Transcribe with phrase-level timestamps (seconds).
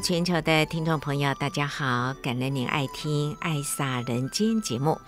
[0.00, 2.14] 全球的听众朋友，大家好！
[2.22, 5.00] 感恩您爱听《爱洒人间》节目。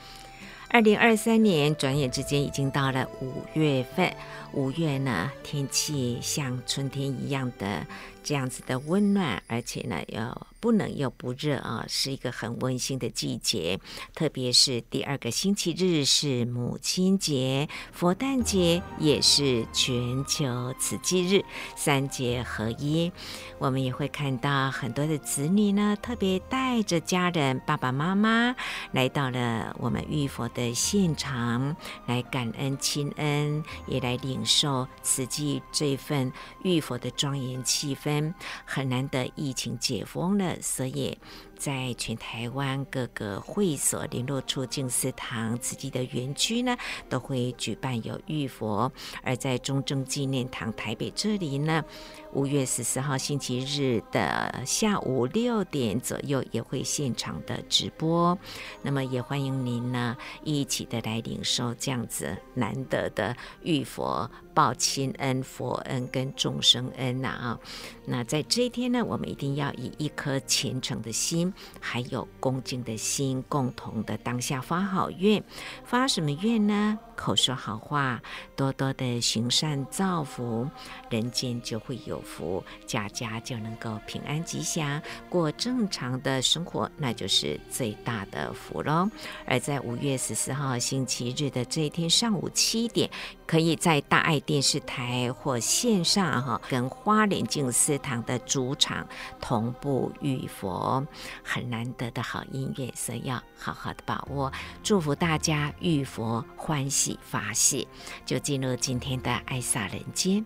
[0.71, 4.11] 二零二三年转眼之间已经到了五月份，
[4.53, 7.87] 五月呢，天气像春天一样的
[8.29, 13.81] 这样子的温暖，而且呢，又不冷又不热啊，是一个很温馨的季节。
[14.15, 21.43] 特别是第二个星期日是母亲节，佛诞节也是全球慈济日，
[21.75, 23.11] 三节合一。
[23.57, 28.55] 我们也会看到很多的子女呢，特别带着家人、爸爸妈妈
[28.93, 36.31] 来到了我们浴佛的现场，来感恩亲恩，也来领受慈济这份
[36.63, 38.18] 浴佛的庄严气氛。
[38.65, 40.61] 很难得疫情解封了。
[40.61, 41.19] 所以，
[41.59, 46.77] 在全台湾各个会所、联络处、静思堂、慈济的园区呢，
[47.09, 48.91] 都会举办有浴佛；
[49.23, 51.85] 而在中正纪念堂台北这里呢，
[52.33, 58.39] 五月十四号星期日的下午六点左右也会现场的直播。
[58.81, 64.31] 那么也欢迎您呢，一起的来领受这样子难得的浴佛。
[64.55, 67.61] 报亲恩、佛恩跟众生恩呐啊！
[68.05, 71.48] 那在这一天呢，我们一定要以一颗虔诚的心，
[71.81, 75.43] 还有恭敬的心，共同的当下发好愿。
[75.85, 76.99] 发什么愿呢？
[77.19, 78.23] 口说好话，
[78.55, 80.71] 多多的行善造福，
[81.11, 89.11] 人间就会有福，家家就能够平安吉祥，过正常的生活，那就是最大的福喽。
[89.45, 93.11] 而在五月十四号星期日的这一天上午七点，
[93.47, 99.07] 可以在大爱电视台或线上哈，跟花莲静思堂的主场
[99.41, 101.05] 同步浴佛，
[101.43, 104.53] 很难得的好音乐，所以要好好的把握。
[104.85, 107.87] 祝福大家浴佛欢喜发泄，
[108.27, 110.45] 就进入今天的爱洒人间。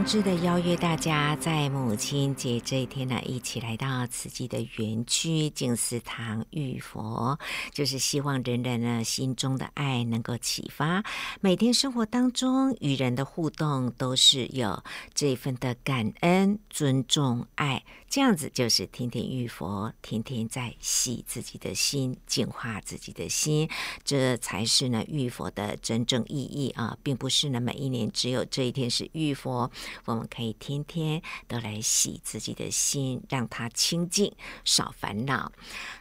[0.00, 7.38] 诚挚的，邀约大家在母亲节这一天呢，一起来到慈济的园区静思堂浴佛，
[7.74, 11.04] 就是希望人人呢心中的爱能够启发，
[11.42, 14.82] 每天生活当中与人的互动都是有
[15.12, 17.84] 这一份的感恩、尊重、爱。
[18.08, 23.68] 这样子就是天天浴佛，天天在洗自己的心，净化自己的心，
[24.02, 29.70] 这才是呢浴佛的真正意义啊，并不是呢每一年只有这一天是浴佛，
[30.04, 34.32] 我们可以天天都来洗自己的心，让它清净，
[34.64, 35.50] 少烦恼。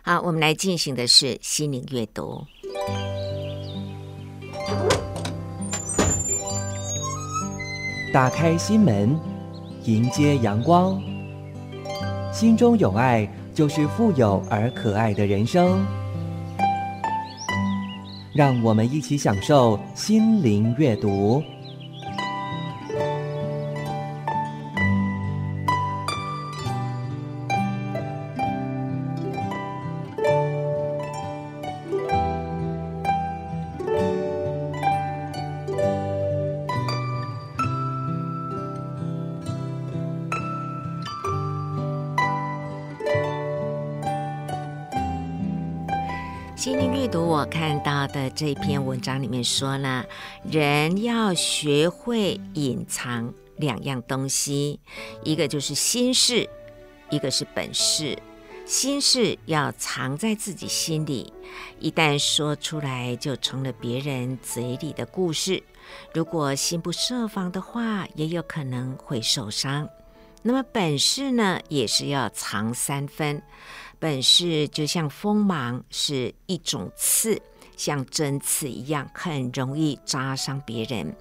[0.01, 2.45] 好，我们来进行的是心灵阅读，
[8.13, 9.19] 打开心门，
[9.83, 11.01] 迎接阳光。
[12.31, 15.85] 心中有爱，就是富有而可爱的人生。
[18.31, 21.43] 让我们一起享受心灵阅读。
[47.99, 50.05] 到的这篇文章里面说呢，
[50.49, 54.79] 人要学会隐藏两样东西，
[55.21, 56.47] 一个就是心事，
[57.09, 58.17] 一个是本事。
[58.65, 61.33] 心事要藏在自己心里，
[61.77, 65.61] 一旦说出来，就成了别人嘴里的故事。
[66.13, 69.89] 如果心不设防的话，也有可能会受伤。
[70.41, 73.41] 那么本事呢，也是要藏三分。
[73.97, 77.41] 本事就像锋芒，是一种刺，
[77.79, 81.15] 像针刺一样，很容易扎伤别人。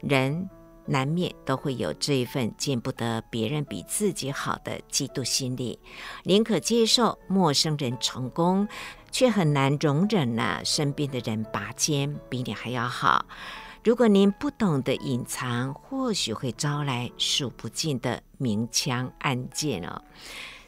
[0.00, 0.48] 人
[0.86, 5.80] 难免都会有这一份见不得别人比自己好的嫉妒心理，
[6.22, 8.68] 宁可接受陌生人成功，
[9.10, 13.26] 却很难容忍呢身边的人拔尖比你还要好。
[13.82, 20.00] 如果您不懂得隐藏，或许会招来数不尽的明枪暗箭哦。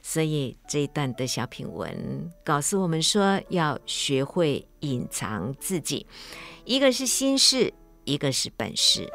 [0.08, 6.06] 所以这一段的小品文告诉我们说，要学会隐藏自己，
[6.64, 7.75] 一个是心事，
[8.05, 9.11] 一个是本事。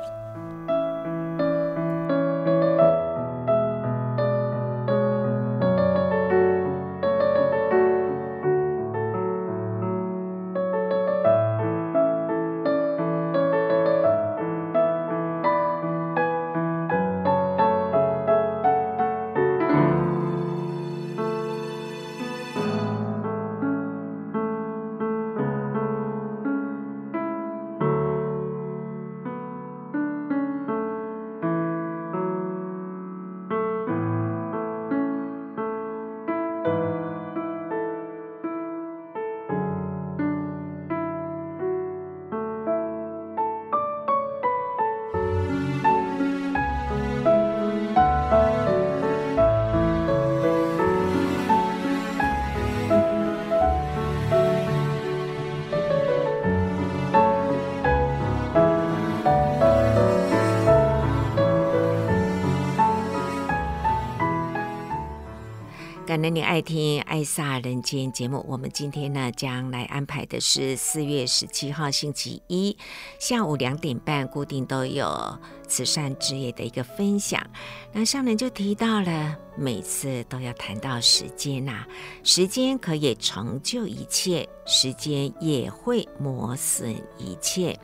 [66.11, 68.45] 感恩你爱听《爱撒人间》节目。
[68.45, 72.77] 我们今天呢，将来安排的是四月十七号星期一
[73.17, 77.41] 下午两点半，固定都有慈善之夜的一个分享。
[77.93, 81.85] 那上人就提到了，每次都要谈到时间呐、
[82.23, 87.77] 时间可以成就一切，时间也会磨损一切。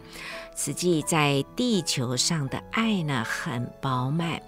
[0.55, 4.41] 实际在地球上的爱呢，很饱满，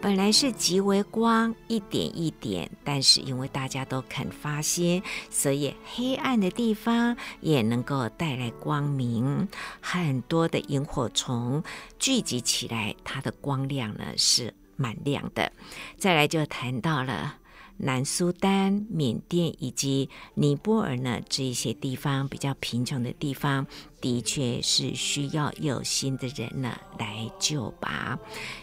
[0.00, 9.48] 本来是极为光，一点一点，但是因为大家都肯发心，所以黑暗的地方也能够带来光明。
[9.80, 11.62] 很多的萤火虫
[11.96, 15.52] 聚集起来，它的光亮呢是蛮亮的。
[15.98, 17.36] 再来就谈到了。
[17.78, 23.66] 南苏丹、缅甸以及尼泊尔呢，这一些地方比较贫穷的地方，
[24.00, 28.16] 的确是需要有心的人呢来救拔。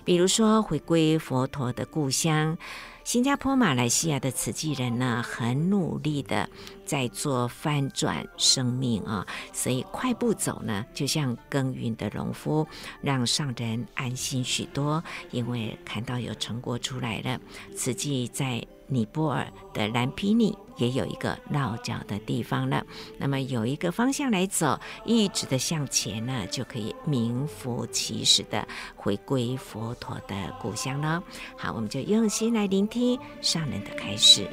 [0.05, 2.57] 比如说，回归佛陀的故乡，
[3.03, 6.49] 新加坡、马来西亚的慈济人呢，很努力的
[6.89, 12.67] 在做翻转生命啊，所以快步走呢，就像耕耘的农夫，
[12.99, 17.39] 让上人安心许多，因为看到有成果出来了。
[17.75, 18.65] 此际在。
[18.91, 22.83] 尼泊尔的蓝皮尼也有一个落脚的地方了，
[23.19, 31.21] 那么有一个方向来走，一直的向前呢，就可以名副其实的回归佛陀的故乡了。
[31.55, 34.49] 好，我们就用心来聆听上人的开始。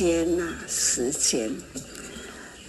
[0.00, 1.54] 间呐，时间，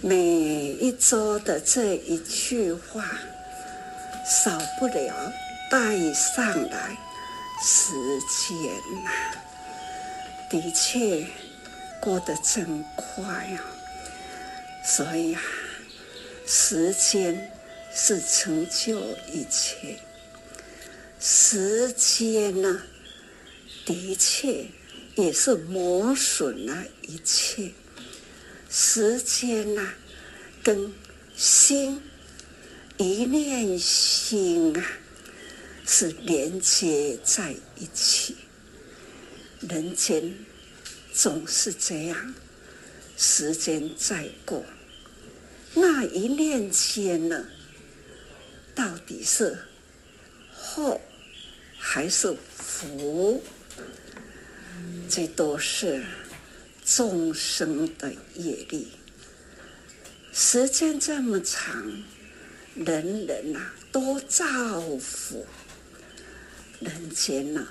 [0.02, 3.06] 每一周的这一句话，
[4.26, 5.32] 少不了
[5.70, 6.94] 带上来
[7.62, 8.70] 时间
[9.02, 9.10] 呐。
[10.50, 11.26] 的确，
[12.02, 13.64] 过得真快啊！
[14.84, 15.40] 所以啊，
[16.46, 17.50] 时间
[17.94, 19.00] 是成就
[19.32, 19.96] 一切。
[21.18, 22.82] 时间呢，
[23.86, 24.66] 的确。
[25.14, 27.72] 也是磨损了一切，
[28.70, 29.94] 时间呐、啊，
[30.62, 30.92] 跟
[31.36, 32.00] 心
[32.96, 34.86] 一念心啊，
[35.86, 38.36] 是连接在一起。
[39.68, 40.34] 人间
[41.12, 42.34] 总是这样，
[43.16, 44.64] 时间再过，
[45.74, 47.46] 那一念间呢，
[48.74, 49.58] 到底是
[50.54, 50.98] 祸
[51.78, 53.42] 还是福？
[55.14, 56.02] 这都是
[56.86, 58.88] 众生的业力。
[60.32, 62.02] 时间这么长，
[62.74, 65.44] 人人呐、都造福，
[66.80, 67.68] 人间呐、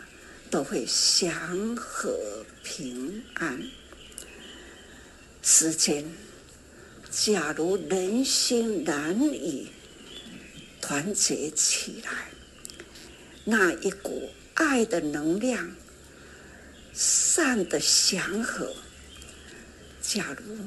[0.52, 3.60] 都会祥和平安。
[5.42, 6.06] 时间，
[7.10, 9.70] 假如人心难以
[10.80, 12.30] 团结起来，
[13.46, 15.76] 那一股爱的能量、
[16.94, 18.76] 善的祥和，
[20.02, 20.58] 假如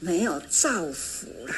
[0.00, 1.54] 没有造福了，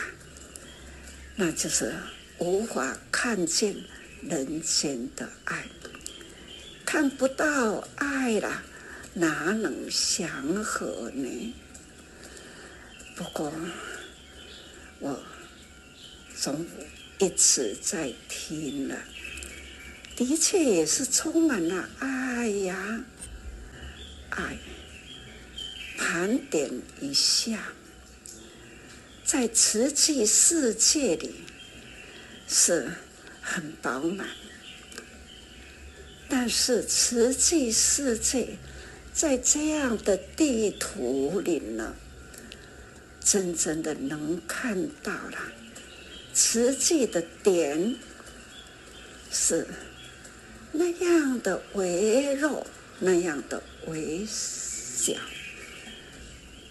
[1.36, 1.94] 那就是
[2.38, 3.74] 无法看见
[4.22, 5.66] 人间的爱，
[6.84, 8.62] 看不到爱了，
[9.14, 11.54] 哪能祥和呢？
[13.16, 13.52] 不过，
[14.98, 15.18] 我
[16.40, 16.66] 中午
[17.18, 18.98] 一直在听了，
[20.16, 23.04] 的确也是充满了爱呀，
[24.30, 24.58] 爱。
[25.96, 27.72] 盘点一下，
[29.24, 31.34] 在瓷器世界里
[32.48, 32.90] 是
[33.40, 34.28] 很饱满，
[36.28, 38.56] 但是瓷器世界
[39.12, 41.94] 在这样的地图里呢？
[43.20, 45.38] 真正的能看到了，
[46.34, 47.96] 瓷器的点
[49.30, 49.66] 是
[50.72, 52.66] 那样的微弱，
[52.98, 55.14] 那样的微小。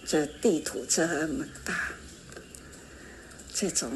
[0.06, 1.92] 这地图这么大，
[3.52, 3.90] 这种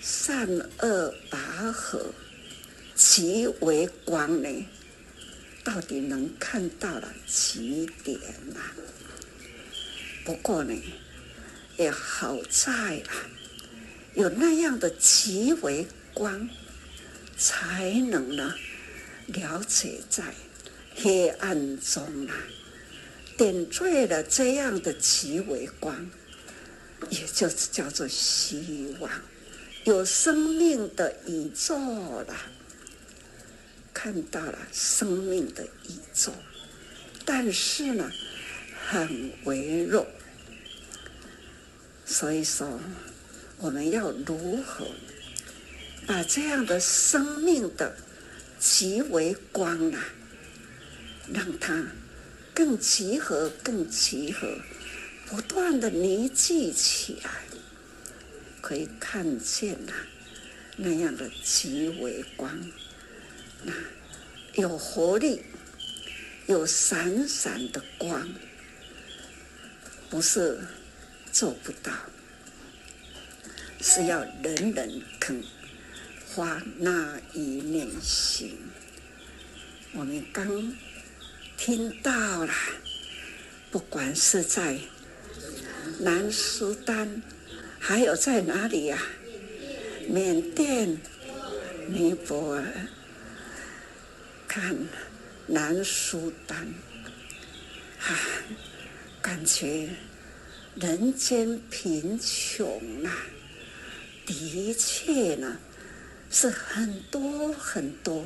[0.00, 0.48] 善
[0.80, 1.38] 恶拔
[1.72, 2.12] 河，
[2.94, 4.66] 极为光呢，
[5.62, 8.18] 到底能看到了几点
[8.52, 8.72] 呐、啊？
[10.24, 10.74] 不过呢。
[11.76, 12.70] 也好在
[13.08, 13.26] 啊，
[14.14, 16.48] 有那样的极为光，
[17.36, 18.54] 才能呢
[19.26, 20.32] 了解在
[20.94, 22.34] 黑暗中啊，
[23.36, 26.10] 点缀了这样的极为光，
[27.10, 29.10] 也就是叫做希望，
[29.84, 32.34] 有生命的宇宙了，
[33.92, 36.32] 看到了生命的宇宙，
[37.24, 38.10] 但是呢，
[38.86, 40.06] 很微弱。
[42.06, 42.80] 所以说，
[43.58, 44.86] 我们要如何
[46.06, 47.96] 把这样的生命的
[48.60, 50.04] 极为光啊，
[51.32, 51.86] 让它
[52.52, 54.58] 更集合、更集合，
[55.26, 57.30] 不断的凝聚起来，
[58.60, 59.92] 可以看见呐、
[60.76, 62.50] 那样的极为光，
[63.62, 63.72] 那
[64.54, 65.42] 有活力，
[66.46, 68.28] 有闪闪的光，
[70.10, 70.60] 不是。
[71.32, 71.92] 做不到，
[73.80, 75.42] 是要人人肯
[76.28, 78.56] 发那一念心。
[79.94, 80.46] 我们刚
[81.56, 82.52] 听到了，
[83.70, 84.78] 不管是在
[86.00, 87.22] 南苏丹，
[87.78, 89.02] 还有在哪里呀、啊？
[90.08, 91.00] 缅甸、
[91.88, 92.64] 尼泊尔，
[94.46, 94.76] 看
[95.46, 96.74] 南苏丹，
[98.00, 98.18] 啊，
[99.22, 99.88] 感觉。
[100.74, 103.16] 人间贫穷啊，
[104.26, 105.56] 的确呢，
[106.32, 108.24] 是很多很多。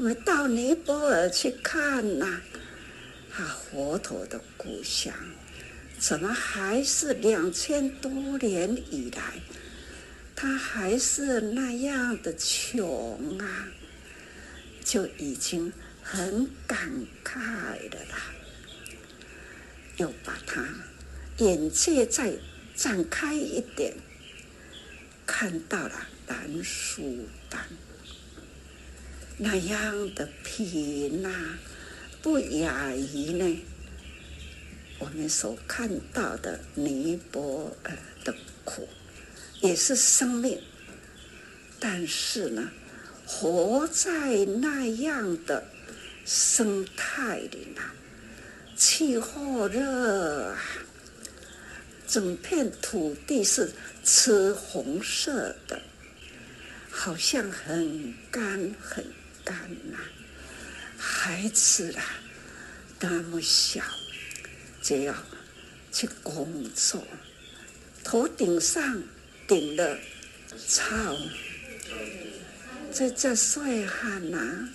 [0.00, 2.40] 我们到尼泊尔去看呐，
[3.36, 5.12] 啊，佛陀的故乡，
[5.98, 9.34] 怎么还是两千多年以来，
[10.34, 13.68] 他还是那样的穷啊？
[14.82, 15.70] 就已经
[16.02, 18.32] 很感慨的啦，
[19.98, 20.64] 又把它。
[21.44, 22.32] 眼界再
[22.74, 23.92] 展开一点，
[25.26, 27.60] 看到了南苏丹
[29.42, 31.58] 那样的贫呐，
[32.20, 33.62] 不亚于呢
[34.98, 38.34] 我们所看到的尼泊尔的
[38.66, 38.86] 苦，
[39.62, 40.60] 也是生命，
[41.78, 42.70] 但是呢，
[43.26, 45.64] 活在那样的
[46.26, 47.80] 生态里呢，
[48.76, 50.58] 气候热啊。
[52.06, 53.72] 整片土地是
[54.04, 55.80] 赤红色的，
[56.90, 59.04] 好像很干很
[59.54, 59.98] 啊。
[60.98, 62.04] 孩子啊，
[63.00, 63.82] 那么小，
[64.82, 65.14] 就要
[65.90, 67.06] 去工作，
[68.04, 69.02] 头顶上
[69.48, 69.98] 顶了
[70.66, 70.84] 草，
[72.92, 74.68] 这这细汉呐，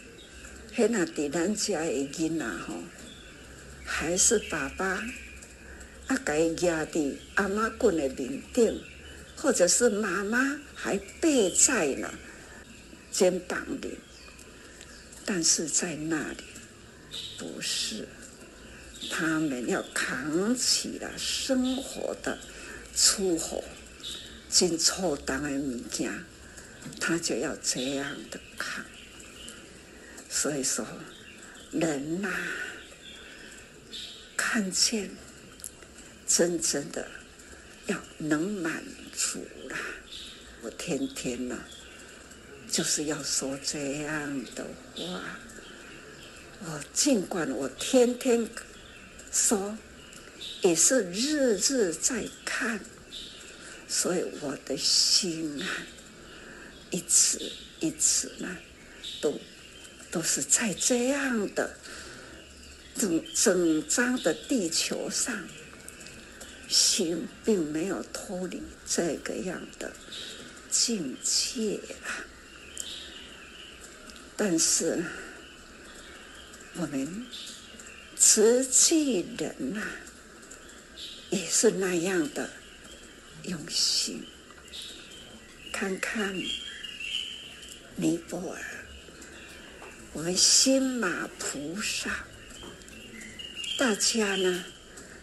[0.75, 2.83] 现在咱家的囡仔吼，
[3.85, 5.03] 还是爸爸。
[6.07, 7.01] 啊，该压在
[7.33, 8.79] 阿妈棍的面顶，
[9.35, 12.13] 或者是妈妈还背在了
[13.11, 13.97] 肩膀里，
[15.25, 16.43] 但是在那里
[17.37, 18.07] 不是，
[19.09, 22.37] 他们要扛起了生活的
[22.93, 23.63] 粗活，
[24.49, 26.23] 真粗当的物件，
[27.01, 28.85] 他就要这样的扛。
[30.29, 30.85] 所以说，
[31.71, 32.31] 人呐、
[34.37, 35.09] 看见。
[36.27, 37.07] 真正的
[37.85, 38.83] 要能满
[39.15, 39.77] 足了，
[40.63, 41.55] 我天天呢，
[42.69, 45.39] 就是要说这样的话。
[46.59, 48.47] 我尽管我天天
[49.31, 49.77] 说，
[50.61, 52.79] 也是日日在看，
[53.87, 55.67] 所以我的心啊，
[56.91, 58.57] 一次一次呢，
[59.21, 59.39] 都
[60.11, 61.77] 都是在这样的
[62.97, 65.47] 整整张的地球上。
[66.67, 69.93] 心并没有脱离这个样的
[70.71, 72.25] 境界啊，
[74.37, 75.03] 但是
[76.75, 77.25] 我们
[78.17, 79.81] 慈济人呐，
[81.29, 82.49] 也是那样的
[83.43, 84.25] 用心。
[85.71, 86.35] 看看
[87.95, 88.61] 尼泊尔，
[90.13, 92.25] 我们新马菩萨，
[93.77, 94.65] 大家呢，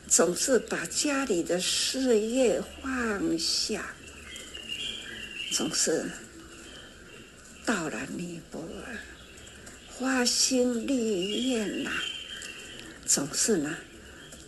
[0.08, 3.94] 总是把家里的事业放下，
[5.52, 6.10] 总是
[7.64, 8.98] 到了尼泊尔，
[9.94, 11.90] 花心绿愿呐，
[13.06, 13.76] 总是呢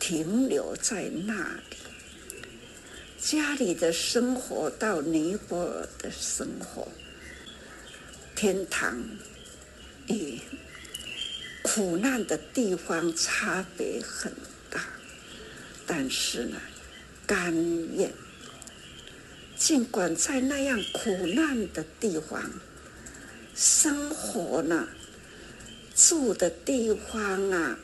[0.00, 1.35] 停留在那
[1.70, 1.77] 里。
[3.18, 6.88] 家里的生活到尼泊尔的生活，
[8.35, 9.03] 天堂
[10.09, 10.38] 与
[11.62, 14.33] 苦难的地方差别很
[14.68, 14.85] 大。
[15.87, 16.61] 但是呢，
[17.27, 17.55] 甘
[17.94, 18.12] 愿，
[19.57, 22.50] 尽管在那样苦难的地方
[23.55, 24.88] 生活呢，
[25.95, 27.79] 住的地方啊，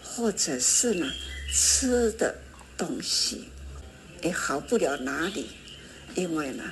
[0.00, 1.10] 或者是呢
[1.52, 2.36] 吃的
[2.76, 3.48] 东西，
[4.22, 5.48] 也好不了哪里，
[6.14, 6.62] 因为呢，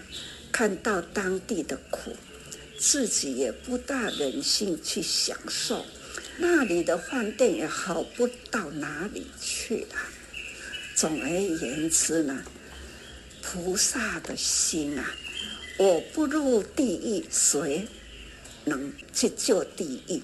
[0.52, 2.14] 看到当地的苦，
[2.78, 5.84] 自己也不大忍心去享受，
[6.38, 9.96] 那里的饭店也好不到哪里去了。
[10.94, 12.44] 总而言之呢，
[13.42, 15.16] 菩萨的心啊，
[15.78, 17.88] 我不入地狱，谁
[18.66, 20.20] 能去救地狱？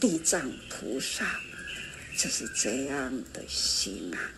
[0.00, 1.40] 地藏菩萨
[2.16, 4.30] 就是这样的心啊。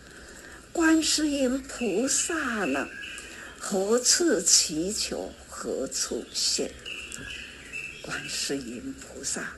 [0.73, 2.33] 观世音菩萨
[2.65, 2.87] 呢，
[3.59, 6.71] 何处祈求何处现。
[8.01, 9.53] 观世音菩萨，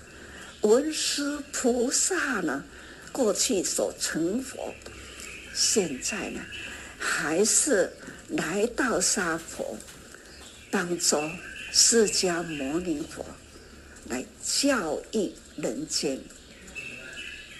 [0.61, 2.65] 文殊菩萨呢，
[3.11, 4.73] 过去所成佛。
[5.53, 6.41] 现在呢，
[6.99, 7.93] 还是
[8.27, 9.77] 来到娑婆，
[10.69, 11.31] 当作
[11.71, 13.25] 释迦牟尼佛
[14.11, 16.19] 来教育人间。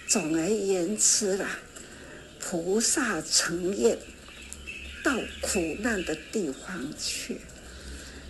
[0.06, 1.58] 总而言之啦，
[2.38, 3.98] 菩萨成愿
[5.02, 7.38] 到苦难的地方去，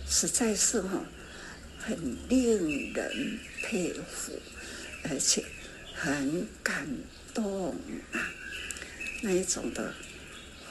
[0.07, 1.05] 实在是哈，
[1.77, 4.39] 很令人佩服，
[5.09, 5.43] 而且
[5.93, 6.87] 很感
[7.33, 7.75] 动
[8.13, 8.31] 啊。
[9.21, 9.93] 那一种的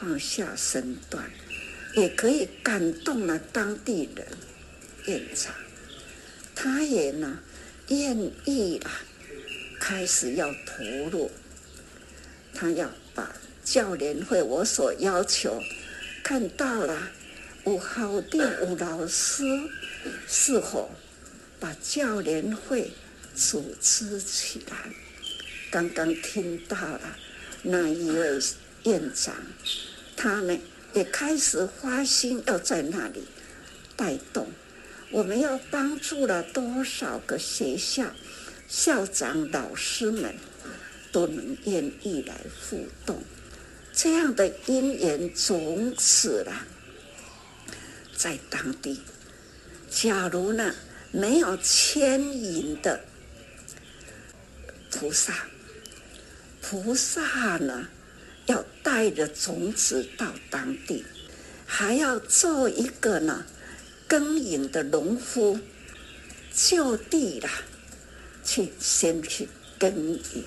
[0.01, 1.31] 放下身段，
[1.95, 4.27] 也可以感动了当地人。
[5.07, 5.55] 院长，
[6.62, 7.40] 他也呢
[7.88, 8.90] 愿意啊，
[9.81, 11.29] 开始要投入，
[12.55, 15.61] 他要把教联会我所要求
[16.22, 17.11] 看到了，
[17.64, 19.42] 有校长有老师，
[20.29, 20.88] 是否
[21.59, 22.92] 把教联会
[23.35, 24.77] 组织起来？
[25.68, 27.16] 刚刚听到了。
[27.64, 28.40] 那一位
[28.85, 29.35] 院长，
[30.16, 30.57] 他呢
[30.94, 33.25] 也开始发心要在那里
[33.96, 34.46] 带动。
[35.12, 38.11] 我们要帮助了多少个学校
[38.66, 40.35] 校长、老师们
[41.12, 43.22] 都能愿意来互动，
[43.92, 46.66] 这样的因缘种子了，
[48.16, 49.03] 在当地。
[49.90, 50.75] 假如呢
[51.11, 53.05] 没有牵引的
[54.90, 55.35] 菩萨。
[56.62, 57.87] 菩萨呢，
[58.46, 61.05] 要带着种子到当地，
[61.66, 63.44] 还要做一个呢
[64.12, 65.59] 耕耘的农夫，
[66.55, 67.48] 就地了，
[68.44, 69.48] 去先去
[69.79, 69.90] 耕
[70.35, 70.44] 耘，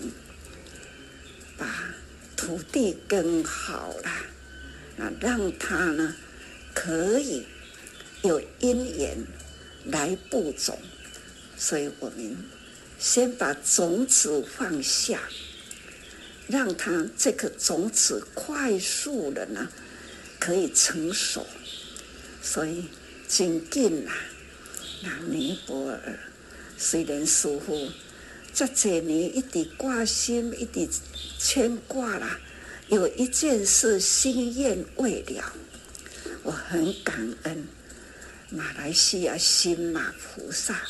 [1.57, 1.95] 把
[2.37, 6.15] 土地耕好了，啊，让他呢
[6.75, 7.47] 可以
[8.21, 9.25] 有因缘
[9.85, 10.77] 来播种，
[11.57, 12.37] 所以我们
[12.99, 15.19] 先把种子放下。
[16.47, 19.67] 让它这个种子快速的呢，
[20.37, 21.43] 可以成熟。
[22.43, 22.85] 所以，
[23.27, 24.13] 真紧啦，
[25.03, 26.19] 那尼泊尔
[26.77, 27.89] 虽然师父
[28.53, 30.87] 这几年一直挂心，一直
[31.39, 32.39] 牵挂啦，
[32.87, 35.53] 有一件事心愿未了，
[36.43, 37.67] 我很感恩
[38.49, 40.81] 马来西亚新马菩萨。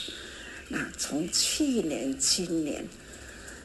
[0.67, 2.87] 那从去年、今年，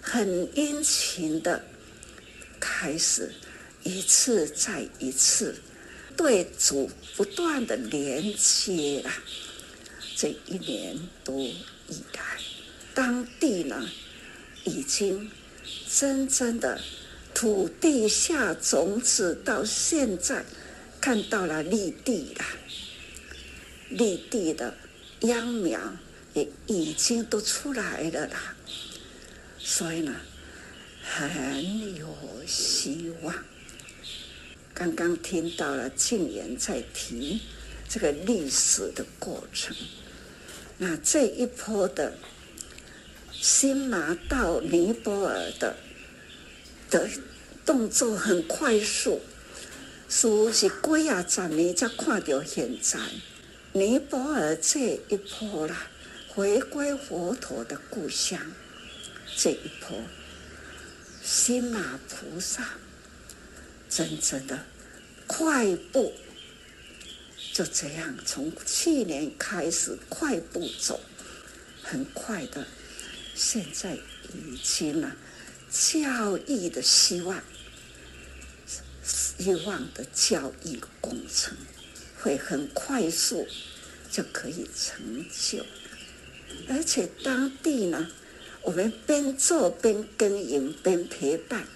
[0.00, 1.64] 很殷勤的
[2.60, 3.32] 开始，
[3.82, 5.56] 一次再一次。
[6.20, 9.10] 对主不断的连接啊，
[10.14, 11.56] 这一年多以
[12.12, 12.22] 来，
[12.92, 13.88] 当地呢
[14.64, 15.30] 已经
[15.88, 16.78] 真正的
[17.32, 20.44] 土地下种子，到现在
[21.00, 22.44] 看到了立地了，
[23.88, 24.74] 立地的
[25.20, 25.80] 秧苗
[26.34, 28.54] 也已经都出来了啦，
[29.58, 30.14] 所以呢，
[31.02, 32.14] 很有
[32.46, 33.34] 希望。
[34.80, 37.42] 刚刚听到了静言在提
[37.86, 39.76] 这个历史的过程，
[40.78, 42.14] 那这一波的
[43.30, 45.76] 新马到尼泊尔的
[46.88, 47.10] 的
[47.66, 49.20] 动作很快速，
[50.08, 52.98] 说是几啊十年才看到现在，
[53.74, 55.90] 尼泊尔这一波啦，
[56.28, 58.40] 回归佛陀的故乡，
[59.36, 60.00] 这一波
[61.22, 62.66] 新马菩萨。
[63.92, 64.56] 真正的
[65.32, 66.12] 快步，
[67.52, 70.98] 就这样从去年开始快步走，
[71.84, 72.66] 很快的，
[73.36, 75.16] 现在已经了
[75.70, 77.40] 教育的希望，
[79.04, 81.56] 希望的教育工程
[82.18, 83.46] 会很快速
[84.10, 85.64] 就可以成就，
[86.68, 88.10] 而且当地呢，
[88.62, 91.68] 我们边做边耕耘边陪伴。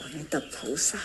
[0.00, 0.98] 我们的菩萨，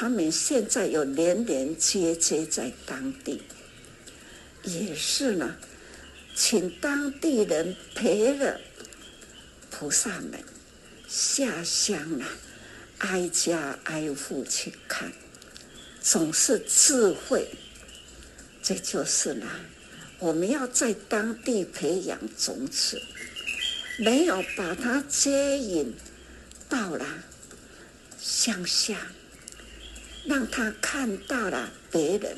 [0.00, 3.42] 他们现在有连连接接在当地，
[4.62, 5.56] 也是呢，
[6.36, 8.60] 请当地人陪了
[9.72, 10.34] 菩萨们
[11.08, 12.28] 下乡啊，
[12.98, 15.12] 挨家挨户去看，
[16.00, 17.48] 总是智慧。
[18.62, 19.48] 这就是呢，
[20.20, 23.02] 我们要在当地培养种子，
[23.98, 25.92] 没有把它接引
[26.68, 27.04] 到了。
[28.20, 29.08] 乡下，
[30.28, 32.36] 让他看到了别人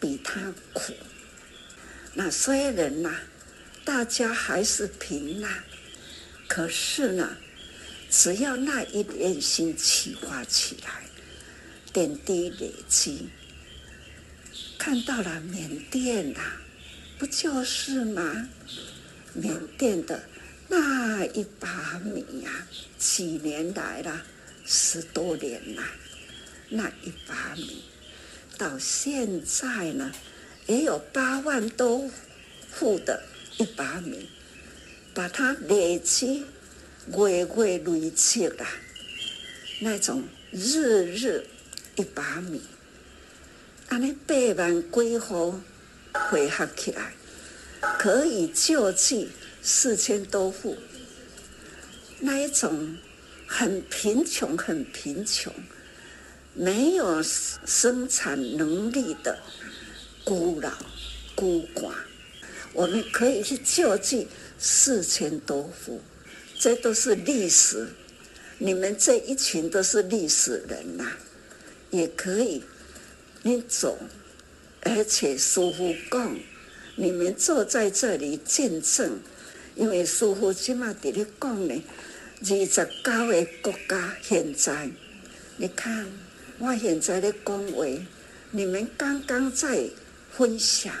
[0.00, 0.92] 比他苦。
[2.14, 3.20] 那虽然呐，
[3.84, 5.62] 大家还是平安，
[6.48, 7.36] 可是呢，
[8.10, 11.04] 只要那一点心启发起来，
[11.92, 13.28] 点滴累积，
[14.76, 16.40] 看到了缅甸呐，
[17.16, 18.48] 不就是吗？
[19.34, 20.24] 缅甸的
[20.68, 22.66] 那一把米呀，
[22.98, 24.20] 几年来了。
[24.64, 25.82] 十多年了，
[26.74, 27.84] 那一把米
[28.56, 30.10] 到现在呢，
[30.66, 32.10] 也有八万多
[32.72, 33.22] 户的
[33.58, 34.28] 一把米，
[35.12, 36.44] 把它累积，
[37.08, 38.66] 月月累积啦，
[39.80, 41.46] 那种日日
[41.96, 42.62] 一把米，
[43.88, 45.60] 安尼八万几户
[46.12, 47.12] 汇合起来，
[47.98, 49.28] 可以救济
[49.62, 50.78] 四千多户，
[52.20, 52.96] 那一种。
[53.54, 55.52] 很贫穷，很贫穷，
[56.54, 59.38] 没有生产能力的
[60.24, 60.70] 孤老
[61.34, 61.92] 孤寡，
[62.72, 66.00] 我们可以去救济四千多户，
[66.58, 67.88] 这都是历史。
[68.58, 71.16] 你们这一群都是历史人呐、
[71.90, 72.62] 也可以，
[73.42, 73.98] 你走，
[74.82, 76.38] 而且师父讲，
[76.96, 79.18] 你们坐在这里见证，
[79.74, 81.82] 因为师父今嘛在咧讲呢。
[82.44, 84.90] 二十九个国家现在，
[85.56, 86.06] 你看，
[86.64, 87.84] 我现在的讲话，
[88.52, 89.90] 你们刚刚在
[90.30, 90.94] 分享，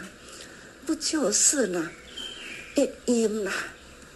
[0.84, 1.88] 不就是呢？
[2.74, 3.54] 一音啊，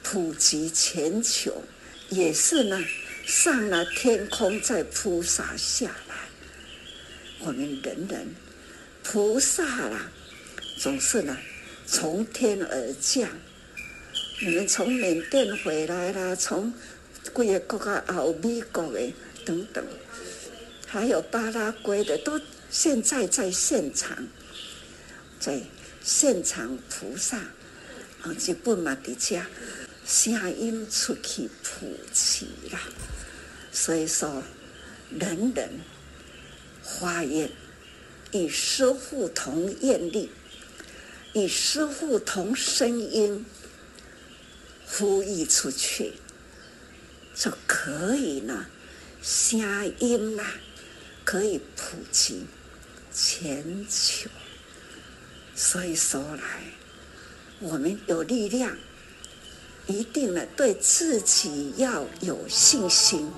[0.03, 1.63] 普及全球，
[2.09, 2.85] 也是呢，
[3.25, 6.17] 上了天空再铺洒下来。
[7.39, 8.35] 我们人人
[9.05, 10.11] 菩萨啦，
[10.77, 11.39] 总是呢，
[11.87, 13.31] 从天而降。
[14.41, 16.75] 你们从缅甸回来了，从。
[17.33, 19.13] 贵个国家，还有美国的
[19.45, 19.85] 等等，
[20.87, 24.29] 还有巴拉圭的，都现在在现场，
[25.41, 25.61] 在
[26.03, 27.39] 现场菩萨
[28.23, 29.47] 啊，基本嘛的家
[30.07, 32.79] 声音出去普及了，
[33.73, 34.43] 所以说
[35.11, 35.81] 人人
[36.83, 37.51] 发愿，
[38.33, 40.31] 与师父同愿力，
[41.35, 43.45] 与师父同声音
[44.87, 46.13] 呼吁出去。
[47.35, 48.67] 就可以呢，
[49.21, 49.61] 声
[49.99, 50.55] 音啊，
[51.27, 52.47] 可以普及
[53.13, 54.31] 全球。
[55.57, 56.43] 所以说来，
[57.59, 58.71] 我们有力量，
[59.87, 63.29] 一定呢，对自己要有信心。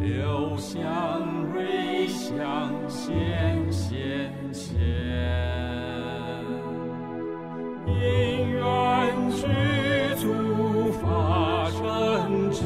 [0.00, 4.74] 流香瑞香显现前，
[7.86, 9.42] 因缘具
[10.18, 12.60] 足法成就，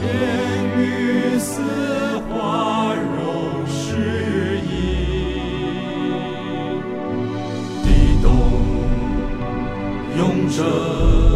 [0.00, 0.06] 天
[0.78, 1.60] 女似
[2.30, 4.70] 花容失意
[7.82, 8.30] 地动
[10.50, 11.27] 者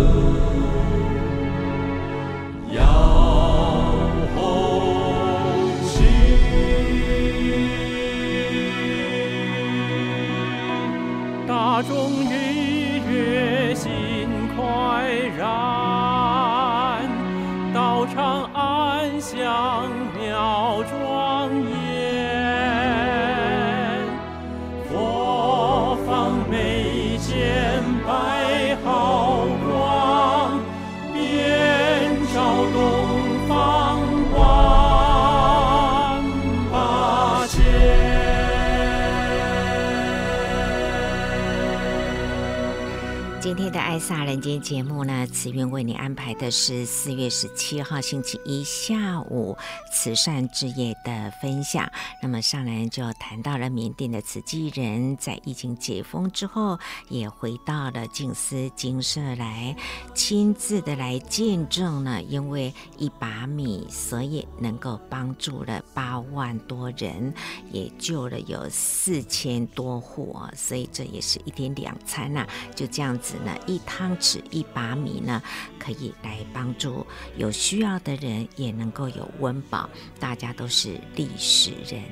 [44.09, 49.57] 大人间节目呢，慈云为你安排的是四月十七号星期一下午
[49.91, 51.91] 慈善之夜的分享。
[52.21, 59.75] 那么上人就谈到了缅甸的慈济人在疫情解封之后，也回到了静思精舍来，
[60.15, 62.23] 亲自的来见证呢。
[62.23, 67.33] 因为一把米，所以能够帮助了八万多人，
[67.71, 73.81] 也救了有四千多户，所以这也是一天两餐呐、就这样子呢，一。
[73.95, 75.43] 汤匙一把米呢，
[75.79, 79.89] 可以来帮助有需要的人，也能够有温饱。
[80.19, 82.03] 大家都是历史人，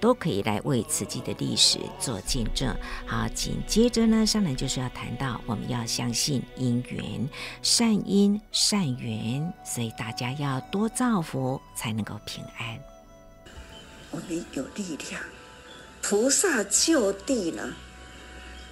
[0.00, 2.74] 都可以来为自己的历史做见证。
[3.06, 7.28] 好，紧接着呢，上来就是要谈到，我们要相信因缘，
[7.60, 12.80] 善因善缘，所以大家要多造福，才能够平安。
[14.10, 15.20] 我们有力量，
[16.00, 17.74] 菩萨就地呢，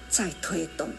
[0.09, 0.89] 在推动。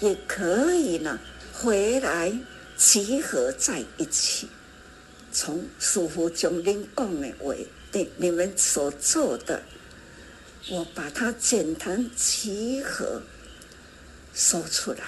[0.00, 1.18] 也可以呢，
[1.52, 2.32] 回来
[2.76, 4.48] 集合在一起。
[5.32, 7.54] 从师父将您讲的话，
[7.90, 9.62] 对你们所做的，
[10.68, 13.22] 我把它简单集合
[14.32, 14.98] 说出来。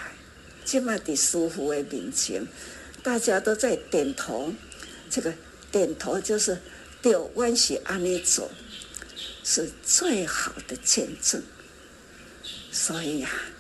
[0.65, 2.47] 今麦的师父的面前，
[3.03, 4.53] 大家都在点头，
[5.09, 5.33] 这个
[5.71, 6.59] 点头就是
[7.01, 8.51] 对，我是安尼做，
[9.45, 11.43] 是最好的见证。
[12.73, 13.56] 所以呀、啊。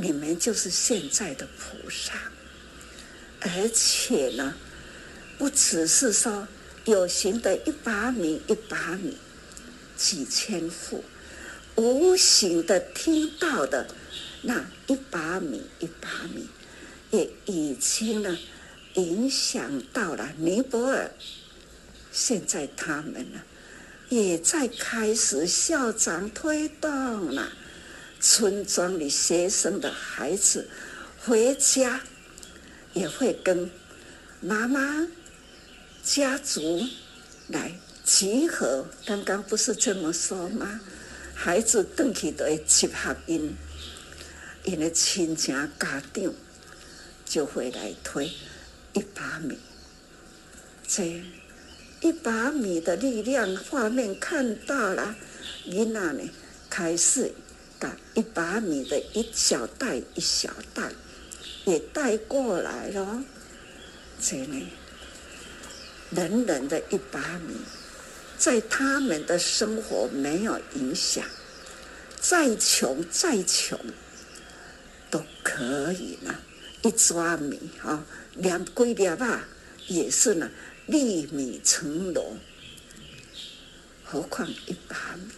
[0.00, 2.12] 你们就是现在的菩萨，
[3.40, 4.54] 而且呢，
[5.36, 6.46] 不只是说
[6.84, 9.16] 有形的一把米一把米，
[9.96, 11.02] 几千户，
[11.74, 13.88] 无形的听到的
[14.42, 16.46] 那一把米一把米，
[17.10, 18.38] 也已经呢
[18.94, 21.10] 影响到了尼泊尔。
[22.12, 23.40] 现在他们呢，
[24.10, 27.52] 也在开始校长推动了。
[28.30, 30.68] 村庄里学生的孩子
[31.24, 32.02] 回家
[32.92, 33.70] 也会跟
[34.42, 35.08] 妈妈
[36.04, 36.84] 家族
[37.46, 37.72] 来
[38.04, 38.84] 集合。
[39.06, 40.78] 刚刚不是这么说吗？
[41.34, 43.56] 孩子回去都会集合因，
[44.62, 46.02] 因为亲戚家长
[47.24, 48.30] 就会来推
[48.92, 49.56] 一把米。
[50.86, 51.22] 这
[52.02, 55.16] 一把米的力量画面看到了，
[55.64, 56.30] 你那里
[56.68, 57.32] 开始。
[58.14, 60.90] 一把米的一小袋一小袋，
[61.64, 63.22] 也带过来了。
[64.20, 64.66] 这里，
[66.10, 67.54] 人人的一把米，
[68.36, 71.24] 在他们的生活没有影响。
[72.20, 73.78] 再穷再穷，
[75.08, 76.34] 都可以呢。
[76.82, 79.46] 一抓米啊，两归两吧，
[79.86, 80.50] 也是呢，
[80.86, 82.22] 粒米成篓。
[84.04, 85.30] 何况一把米，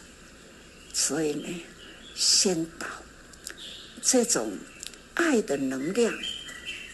[0.95, 1.63] 所以呢。
[2.15, 2.87] 先导
[4.03, 4.59] 这种
[5.15, 6.13] 爱的能量，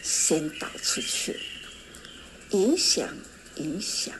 [0.03, 1.39] 先导出去，
[2.51, 3.13] 影响
[3.55, 4.13] 影响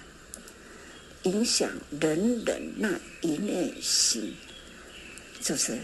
[1.24, 4.36] 影响人人那一念心，
[5.42, 5.78] 就是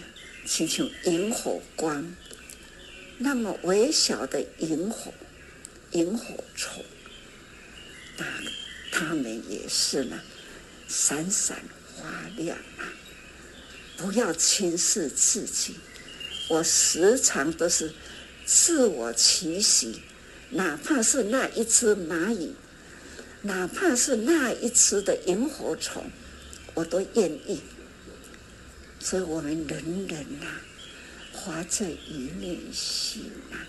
[0.45, 2.15] 亲像萤火光，
[3.17, 5.13] 那么微小的萤火，
[5.91, 6.83] 萤火虫，
[8.17, 8.25] 那
[8.91, 10.19] 他们也是呢，
[10.87, 11.57] 闪闪
[11.97, 12.87] 发亮啊！
[13.97, 15.75] 不要轻视自己，
[16.49, 17.93] 我时常都是。
[18.45, 19.95] 自我期许，
[20.49, 22.53] 哪怕是那一只蚂蚁，
[23.43, 26.11] 哪怕是那一只的萤火虫，
[26.73, 27.61] 我都愿意。
[28.99, 30.61] 所以，我们人人呐、啊，
[31.31, 33.67] 发这一念心呐、啊，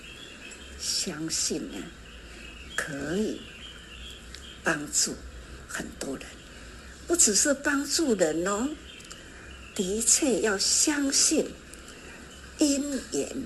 [0.80, 1.78] 相信呢，
[2.74, 3.40] 可以
[4.64, 5.14] 帮助
[5.68, 6.26] 很多人，
[7.06, 8.70] 不只是帮助人哦，
[9.74, 11.46] 的确要相信
[12.58, 13.44] 因缘。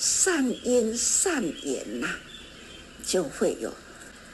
[0.00, 2.20] 善因善缘呐、啊，
[3.04, 3.74] 就会有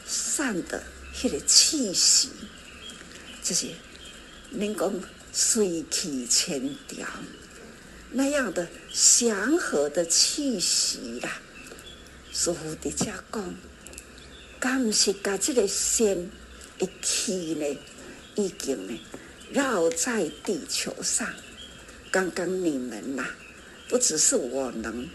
[0.07, 0.85] 善的
[1.17, 2.29] 迄个气息，
[3.43, 3.69] 就是
[4.55, 4.93] 恁讲
[5.33, 7.09] 水气千条
[8.11, 11.41] 那样的祥和的气息啦。
[12.31, 13.55] 师父在这讲，
[14.61, 16.31] 敢不是把这个仙
[16.79, 17.79] 一气呢，
[18.35, 19.01] 已经呢
[19.53, 21.29] 绕在地球上。
[22.11, 23.27] 刚刚你们呐、
[23.89, 25.09] 不只是我能。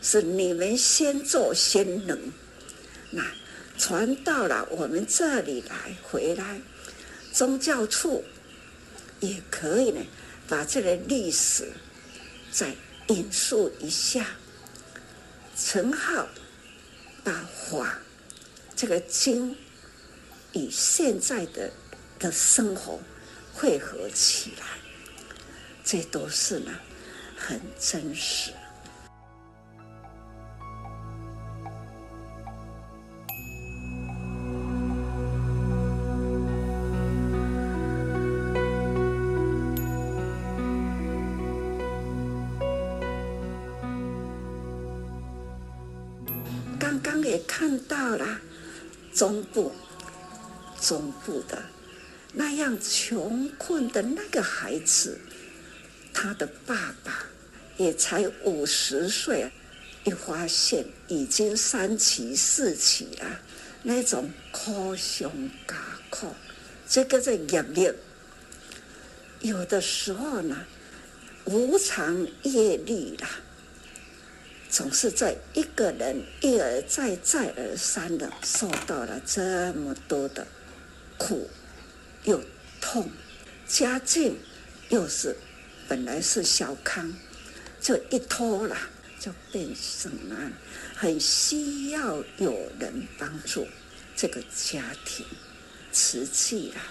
[0.00, 2.16] 是你们先做先能，
[3.10, 3.24] 那
[3.76, 6.60] 传到了我们这里来，回来
[7.32, 8.22] 宗教处
[9.18, 10.00] 也可以呢，
[10.46, 11.72] 把这个历史
[12.52, 12.76] 再
[13.08, 14.24] 引述一下。
[15.56, 16.28] 陈浩
[17.24, 17.32] 把
[17.68, 17.98] 法
[18.76, 19.56] 这个经
[20.52, 21.72] 与现在的
[22.20, 23.00] 的生活
[23.60, 24.64] 汇合起来，
[25.82, 26.70] 这都是呢
[27.36, 28.52] 很真实。
[46.78, 48.38] 刚刚也看到了
[49.12, 49.72] 中部，
[50.80, 51.60] 中部的
[52.76, 55.18] 穷困的那个孩子，
[56.12, 57.26] 他的爸爸
[57.76, 59.50] 也才五十岁，
[60.04, 63.40] 一发现已经三妻四期了，
[63.82, 65.30] 那种苦上
[65.66, 65.76] 加
[66.10, 66.34] 苦，
[66.88, 67.92] 这个在业力，
[69.40, 70.64] 有的时候呢，
[71.44, 73.28] 无常业力啦。
[74.70, 80.46] 总是在一个人一而再、再而三的受到了这么多的
[81.16, 81.48] 苦，
[82.24, 82.38] 又
[82.80, 83.10] 痛，
[83.66, 84.36] 家境
[84.88, 85.36] 又是
[85.86, 87.12] 本来是小康，
[87.80, 88.76] 就一拖了，
[89.20, 90.52] 就变成了
[90.94, 93.66] 很需要有人帮助
[94.16, 95.24] 这个家庭，
[95.92, 96.82] 瓷器啊，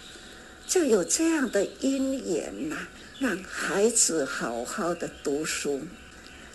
[0.67, 2.87] 就有这样的因缘呐，
[3.19, 5.81] 让孩子好好的读书。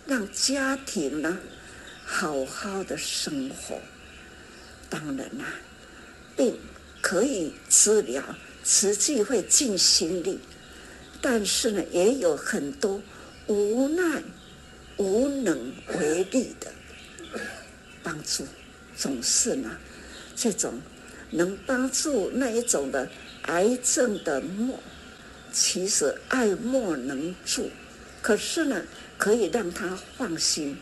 [0.05, 1.39] 让家庭呢
[2.03, 3.79] 好好的生活，
[4.89, 5.45] 当然啦，
[6.35, 6.59] 病
[7.01, 8.21] 可以治疗，
[8.63, 10.39] 实际会尽心力，
[11.21, 13.01] 但是呢，也有很多
[13.47, 14.23] 无奈、
[14.97, 16.71] 无能为力的
[18.01, 18.45] 帮助，
[18.95, 19.77] 总是呢，
[20.35, 20.79] 这种
[21.29, 23.09] 能帮助那一种的
[23.43, 24.79] 癌症的莫，
[25.51, 27.69] 其实爱莫能助，
[28.21, 28.83] 可是呢。
[29.15, 30.77] 可以让他放心，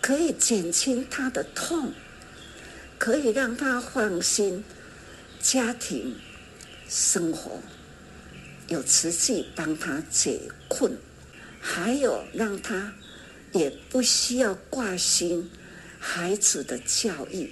[0.00, 1.92] 可以减轻他的痛，
[2.98, 4.64] 可以让他放心，
[5.38, 6.16] 家庭
[6.94, 7.58] 生活
[8.68, 10.38] 有慈济帮他解
[10.68, 10.92] 困，
[11.58, 12.92] 还有让他
[13.52, 15.50] 也不需要挂心
[15.98, 17.50] 孩子的教育，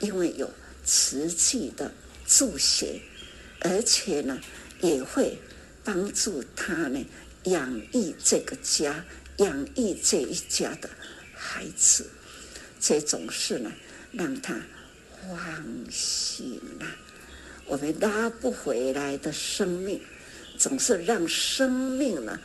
[0.00, 0.50] 因为有
[0.82, 1.92] 慈济的
[2.26, 3.02] 助学，
[3.60, 4.40] 而且呢
[4.80, 5.38] 也会
[5.84, 7.04] 帮助他呢
[7.44, 9.04] 养育这个家。
[9.36, 10.90] 养育这一家的
[11.34, 12.10] 孩子，
[12.78, 13.72] 这种事呢，
[14.12, 14.54] 让他
[15.22, 16.86] 放心呐。
[17.70, 20.00] 我们拉不回来的生命，
[20.58, 22.36] 总是让生命呢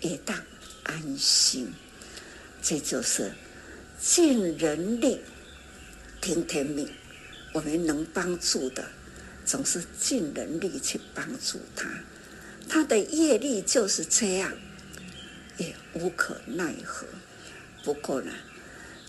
[0.00, 0.40] 也当
[0.84, 1.68] 安心。
[2.62, 3.32] 这就是
[4.00, 5.18] 尽人力，
[6.20, 6.88] 听天命。
[7.52, 8.84] 我们能帮助的，
[9.44, 11.90] 总是尽人力去帮助他。
[12.68, 14.52] 他的业力就是这样。
[15.56, 17.04] 也无可奈何。
[17.82, 18.32] 不过呢，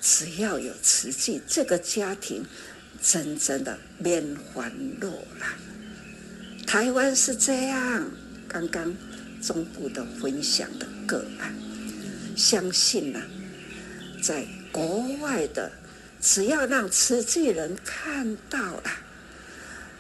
[0.02, 2.44] 只要有慈济，这个家庭
[3.02, 4.24] 真正的免
[4.54, 5.48] 烦恼了。
[6.68, 8.12] 台湾是这样，
[8.48, 8.96] 刚刚
[9.42, 11.54] 中部的分享的个案，
[12.36, 13.22] 相信呢，
[14.22, 15.72] 在国外的
[16.22, 18.92] 只要让慈济人看到了，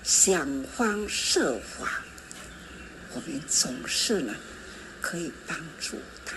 [0.03, 2.03] 想方设法，
[3.13, 4.35] 我们总是呢
[5.01, 6.35] 可以帮助他，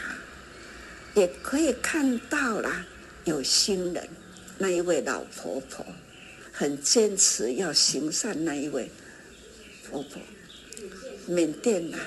[1.15, 2.87] 也可以看到了
[3.25, 4.09] 有心人，
[4.57, 5.85] 那一位老婆婆
[6.63, 8.89] 很坚持要行善，那一位
[9.91, 10.23] 婆婆，
[11.27, 11.99] 缅甸啊，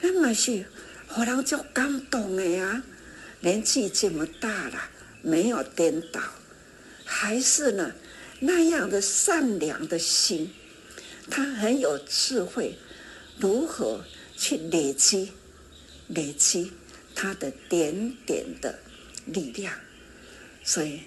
[0.00, 0.64] 那么是
[1.08, 2.84] 让人就感动的呀，
[3.40, 4.88] 年纪这么大了，
[5.22, 6.20] 没有颠倒。
[7.04, 7.92] 还是呢，
[8.38, 10.52] 那样的善良的心，
[11.28, 12.78] 他很有智慧，
[13.40, 14.04] 如何
[14.36, 15.32] 去累积、
[16.06, 16.70] 累积
[17.12, 18.78] 他的点点的
[19.26, 19.74] 力量？
[20.62, 21.00] 所以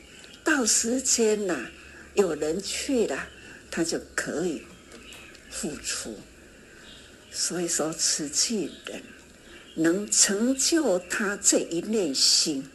[0.44, 1.72] 到时间呐、啊，
[2.16, 3.28] 有人去了，
[3.70, 4.64] 他就可以
[5.50, 6.18] 付出。
[7.32, 9.04] 所以说，慈济人
[9.76, 12.68] 能成就他这一念心，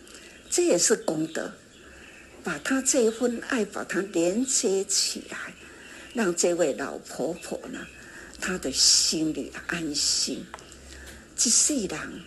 [0.51, 1.53] 这也是功德。
[2.43, 5.55] 把他这一份爱，把他连接起来，
[6.14, 7.86] 让这位老婆婆呢，
[8.41, 10.45] 她的心里安心。
[11.36, 12.22] 这世人，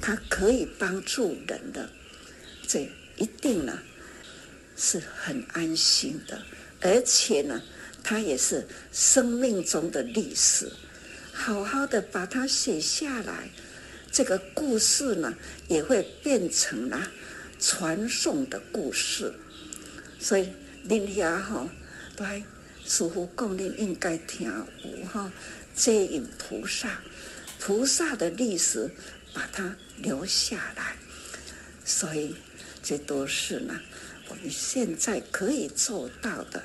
[0.00, 1.90] 他可以帮助人的，
[2.66, 3.78] 这一定呢
[4.82, 6.42] 是很安心的，
[6.80, 7.60] 而且呢，
[8.02, 10.72] 他也是生命中的历史，
[11.34, 13.50] 好好的把它写下来，
[14.10, 15.34] 这个故事呢
[15.68, 17.10] 也会变成了
[17.58, 19.34] 传颂的故事。
[20.18, 20.48] 所以，
[20.88, 21.68] 恁遐吼，
[22.16, 22.42] 都还
[22.86, 24.50] 师父讲，恁应该听
[24.82, 25.30] 有哈，
[25.74, 27.02] 接引菩萨，
[27.58, 28.90] 菩萨的历史，
[29.34, 30.96] 把它留下来。
[31.84, 32.34] 所以，
[32.82, 33.78] 这都是呢，
[34.30, 36.62] 我们现在可以做到的。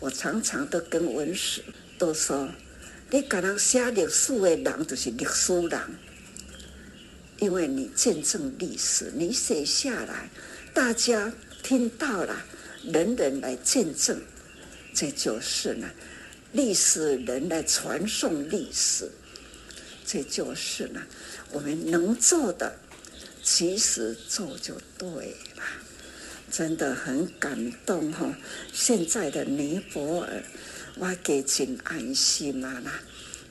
[0.00, 1.62] 我常常都跟文史
[1.98, 2.48] 都说，
[3.10, 5.80] 你敢能写历史的人，就是历史人，
[7.38, 10.30] 因为你见证历史，你写下来，
[10.72, 11.32] 大家
[11.62, 12.44] 听到了。
[12.84, 14.18] 人人来见证，
[14.94, 15.90] 这就是呢，
[16.52, 19.10] 历史人来传颂历史，
[20.06, 21.02] 这就是呢，
[21.50, 22.78] 我们能做的，
[23.42, 25.34] 其实做就对，
[26.50, 28.36] 真的很感动哈。
[28.72, 30.42] 现在的尼泊尔，
[30.96, 33.00] 我给真安心啊啦，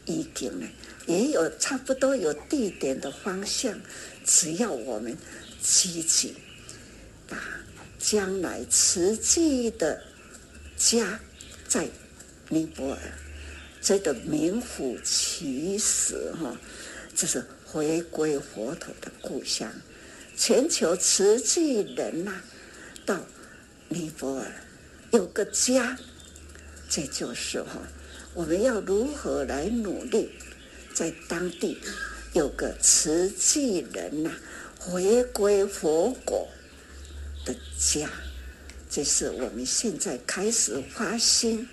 [0.06, 0.68] 已经呢
[1.06, 3.80] 也有差不多有地点的方向，
[4.26, 5.18] 只要我们
[5.62, 6.36] 积极
[7.28, 7.38] 把。
[8.00, 10.02] 将来慈济的
[10.78, 11.20] 家
[11.68, 11.90] 在
[12.48, 13.00] 尼泊尔，
[13.82, 16.56] 这个名副其实哈，
[17.16, 19.70] 这是回归佛陀的故乡。
[20.38, 22.40] 全球慈济人呐，
[23.08, 23.18] 到
[23.88, 24.46] 尼泊尔
[25.12, 25.98] 有个家，
[26.90, 27.80] 这就是哈，
[28.34, 30.30] 我们要如何来努力，
[30.94, 31.80] 在当地
[32.34, 34.32] 有个慈济人呐，
[34.78, 36.50] 回归佛国。
[37.46, 38.10] 的家，
[38.90, 41.66] 这是我们现在开始发心，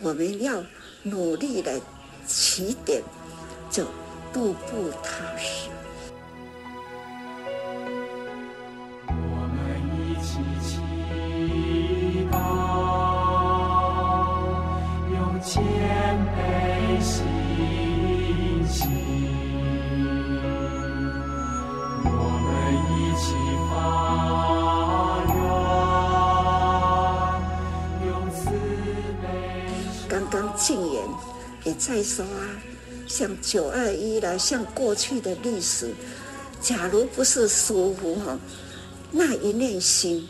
[0.00, 0.62] 我们要
[1.04, 1.80] 努力的
[2.26, 3.02] 起点，
[3.70, 3.86] 就
[4.34, 5.70] 步步踏实。
[31.68, 32.62] 也在说啊，
[33.06, 35.92] 像九二一啦，像过去的历史，
[36.62, 38.38] 假如不是舒服哈，
[39.12, 40.26] 那一念心，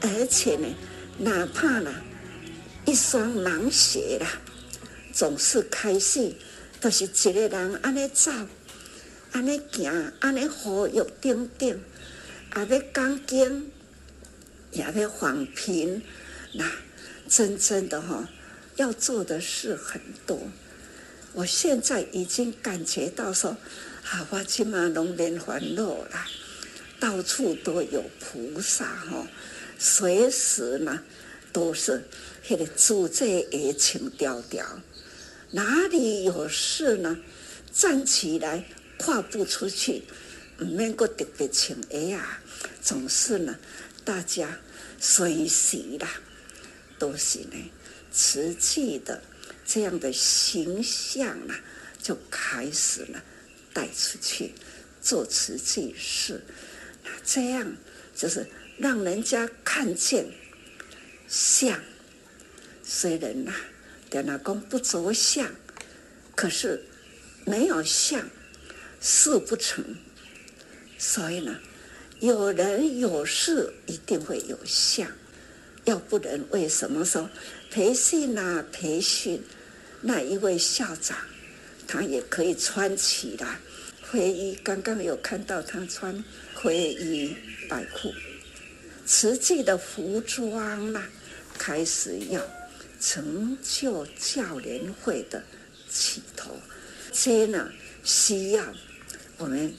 [0.00, 0.66] 而且呢，
[1.18, 1.94] 哪怕呢
[2.86, 4.26] 一双盲鞋啦，
[5.12, 6.34] 总是开始
[6.80, 8.32] 都、是一个人安尼走，
[9.30, 11.80] 安尼行，安尼呼吁顶顶，
[12.56, 13.70] 也要讲经，
[14.72, 16.02] 也要访贫，
[16.54, 16.68] 那
[17.28, 18.28] 真正的哈。
[18.78, 20.40] 要做的事很多，
[21.32, 23.50] 我现在已经感觉到说，
[24.04, 26.26] 啊，我起码龙年欢乐了，
[27.00, 29.26] 到处都有菩萨哈，
[29.80, 31.02] 随时呢
[31.52, 32.04] 都是
[32.48, 34.64] 那个助者的情调调，
[35.50, 37.18] 哪里有事呢，
[37.72, 38.64] 站起来
[38.96, 40.04] 跨步出去，
[40.60, 42.38] 唔免个特别请哎呀，
[42.80, 43.58] 总是呢，
[44.04, 44.56] 大家
[45.00, 46.08] 随喜啦，
[46.96, 47.56] 都是呢。
[48.12, 49.22] 瓷器的
[49.64, 51.60] 这样的形象啊，
[52.02, 53.22] 就开始了
[53.72, 54.52] 带出去
[55.00, 56.42] 做瓷器事，
[57.04, 57.76] 那这样
[58.14, 58.46] 就是
[58.78, 60.26] 让人家看见
[61.28, 61.80] 相。
[62.82, 63.52] 虽然呐，
[64.08, 65.54] 点老公不着相，
[66.34, 66.84] 可是
[67.44, 68.28] 没有相
[69.00, 69.96] 事不成。
[70.96, 71.60] 所以呢，
[72.18, 75.12] 有人有事一定会有相，
[75.84, 77.30] 要不然为什么说
[77.70, 79.42] 培训啊培训？
[80.00, 81.18] 那一位校长，
[81.86, 83.58] 他也可以穿起来
[84.08, 84.56] 灰衣。
[84.62, 87.36] 刚刚有看到他穿灰衣
[87.68, 88.12] 白裤，
[89.06, 91.02] 实际的服装呢，
[91.58, 92.40] 开始要
[93.00, 95.42] 成就教联会的
[95.90, 96.56] 起头。
[97.12, 97.68] 这呢，
[98.04, 98.64] 需要
[99.36, 99.74] 我们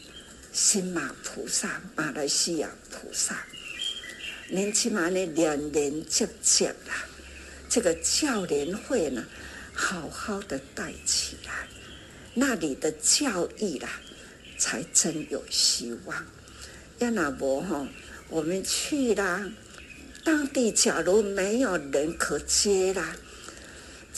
[0.51, 3.45] 新马菩萨、马来西亚菩萨，
[4.49, 6.93] 年起码呢两年接接了，
[7.69, 9.23] 这个教联会呢。
[9.81, 11.65] 好好的带起来，
[12.33, 13.89] 那里的教育啦，
[14.57, 16.25] 才真有希望。
[16.97, 17.87] 要那不哈，
[18.27, 19.49] 我们去啦，
[20.25, 23.15] 当地假如没有人可接啦，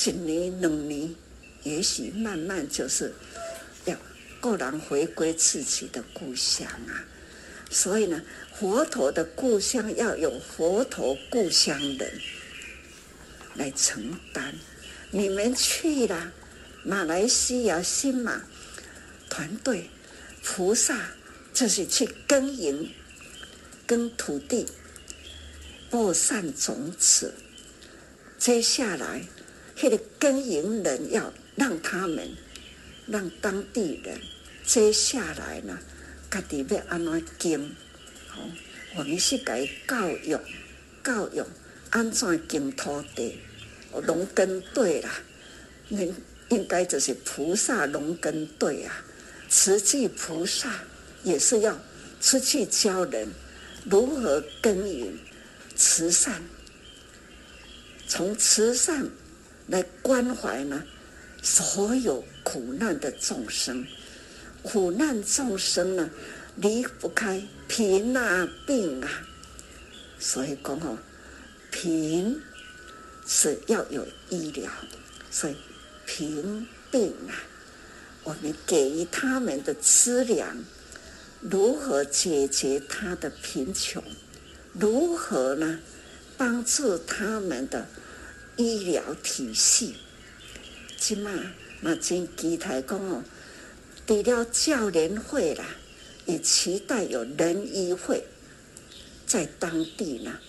[0.04, 1.14] 一年两年，
[1.62, 3.14] 也许慢慢就是
[3.86, 3.96] 要
[4.40, 7.06] 个人回归自己的故乡啊。
[7.70, 8.20] 所以呢，
[8.60, 12.20] 佛陀的故乡要有佛陀故乡人
[13.56, 14.54] 来承担。
[15.12, 16.32] 你们去了
[16.84, 18.42] 马来西亚新马
[19.30, 19.90] 团队，
[20.44, 21.12] 菩萨
[21.54, 22.90] 就是去耕耘，
[23.86, 24.66] 耕土地，
[25.90, 27.34] 播散种子。
[28.38, 29.24] 接下来，
[29.82, 32.36] 那个耕耘人要让他们，
[33.06, 34.20] 让当地人，
[34.66, 35.78] 接下来呢，
[36.30, 37.76] 家己要安怎经？
[38.28, 38.42] 好，
[38.96, 40.38] 我们是该教育，
[41.04, 41.44] 教育
[41.92, 43.38] 安怎耕土地。
[44.08, 45.10] 农耕队啦，
[45.90, 46.16] 应
[46.50, 49.04] 应该就是菩萨农耕队啊。
[49.50, 50.70] 慈济菩萨
[51.24, 51.78] 也是要
[52.22, 53.28] 出去教人
[53.84, 55.14] 如何耕耘
[55.76, 56.42] 慈善，
[58.08, 59.06] 从慈善
[59.68, 60.82] 来关怀呢
[61.42, 63.86] 所有苦难的众生。
[64.64, 66.10] 苦难众生呢
[66.56, 69.10] 离不开贫啊病啊，
[70.18, 70.98] 所以讲哦
[71.72, 72.42] 贫。
[73.24, 74.70] 是要有医疗，
[75.30, 75.56] 所以
[76.06, 77.32] 贫病啊，
[78.24, 80.58] 我们给予他们的资粮，
[81.40, 84.04] 如何解决他的贫穷？
[84.74, 85.80] 如何呢？
[86.36, 87.88] 帮助他们的
[88.58, 89.96] 医疗体系？
[90.98, 91.32] 起码
[91.82, 93.24] 那真期待讲哦，
[94.08, 95.64] 除了教联会啦，
[96.26, 98.26] 也期待有人医会
[99.26, 100.40] 在当地呢。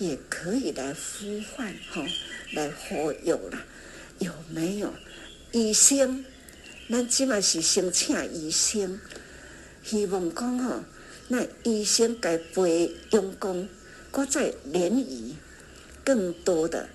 [0.00, 2.02] 也可以来呼唤哈，
[2.54, 3.62] 来呼有啦，
[4.18, 4.94] 有没有
[5.52, 6.24] 医生？
[6.88, 8.98] 咱起码是先请医生，
[9.84, 10.82] 希望讲哈，
[11.28, 13.68] 那医生该培用功，
[14.10, 15.36] 搁再联谊，
[16.02, 16.88] 更多的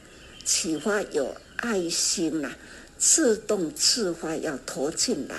[0.43, 2.57] 启发有爱心啦，
[2.97, 5.35] 自动自发要投进来。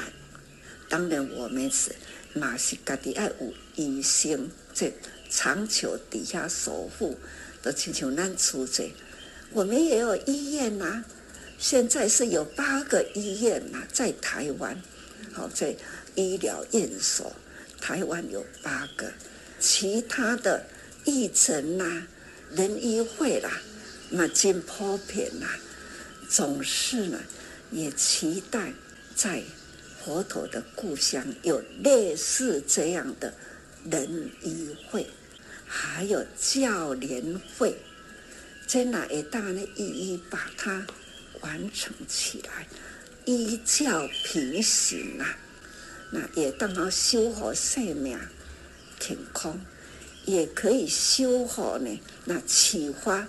[0.88, 1.96] 当然，我们是
[2.32, 4.92] 嘛是家己爱有医生在
[5.28, 7.18] 长久底下守护。
[7.66, 8.92] 都请求难出罪，
[9.50, 11.04] 我们也有医院呐、
[11.58, 14.80] 现在是有八个医院呐、在台湾，
[15.32, 15.74] 好在
[16.14, 17.34] 医疗院所，
[17.80, 19.12] 台湾有八个，
[19.58, 20.64] 其他的
[21.04, 22.06] 义诊呐、
[22.52, 23.50] 仁医会啦，
[24.10, 25.48] 那真普遍呐，
[26.28, 27.18] 总是呢，
[27.72, 28.72] 也期待
[29.16, 29.42] 在
[30.04, 33.34] 佛陀的故乡有类似这样的
[33.90, 35.08] 仁医会。
[35.78, 37.76] 还有教联会，
[38.66, 39.60] 在哪一大呢？
[39.76, 40.86] 一一把它
[41.42, 42.66] 完成起来，
[43.26, 45.38] 一教平行啊！
[46.10, 48.18] 那也当然修好生命
[48.98, 49.60] 健康，
[50.24, 52.00] 也可以修好呢。
[52.24, 53.28] 那启发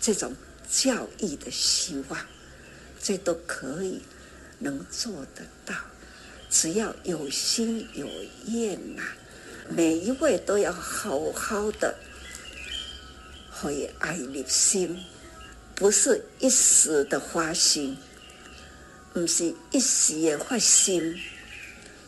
[0.00, 0.34] 这种
[0.70, 2.18] 教育的希望，
[3.02, 4.00] 这都可以
[4.58, 5.74] 能做得到，
[6.48, 8.08] 只要有心有
[8.46, 9.02] 愿呐、
[9.68, 11.94] 每一位都要好好的
[13.50, 15.04] 会爱立心，
[15.74, 17.96] 不是一时的花心，
[19.12, 21.18] 不是一时的花心。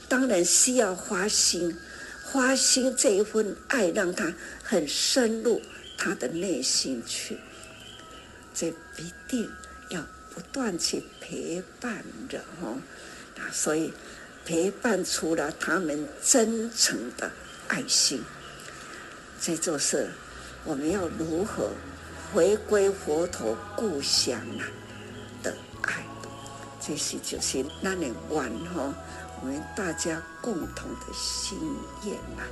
[0.09, 1.77] 当然需要花心，
[2.25, 5.63] 花心这一份爱，让他很深入
[5.97, 7.39] 他的内心去。
[8.53, 9.51] 这必定
[9.89, 12.79] 要不断去陪伴着哦，
[13.53, 13.93] 所以
[14.45, 17.33] 陪伴出了他们真诚的。
[17.69, 18.23] 爱心，
[19.41, 20.11] 这就是
[20.65, 21.71] 我们要如何
[22.33, 24.63] 回归佛陀故乡啊
[25.43, 26.05] 的爱，
[26.81, 28.93] 这是就是那年玩哈，
[29.41, 31.59] 我们大家共同的心
[32.05, 32.43] 愿呐。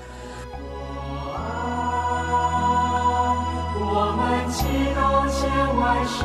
[3.84, 5.40] 我们祈祷千
[5.76, 6.20] 万声，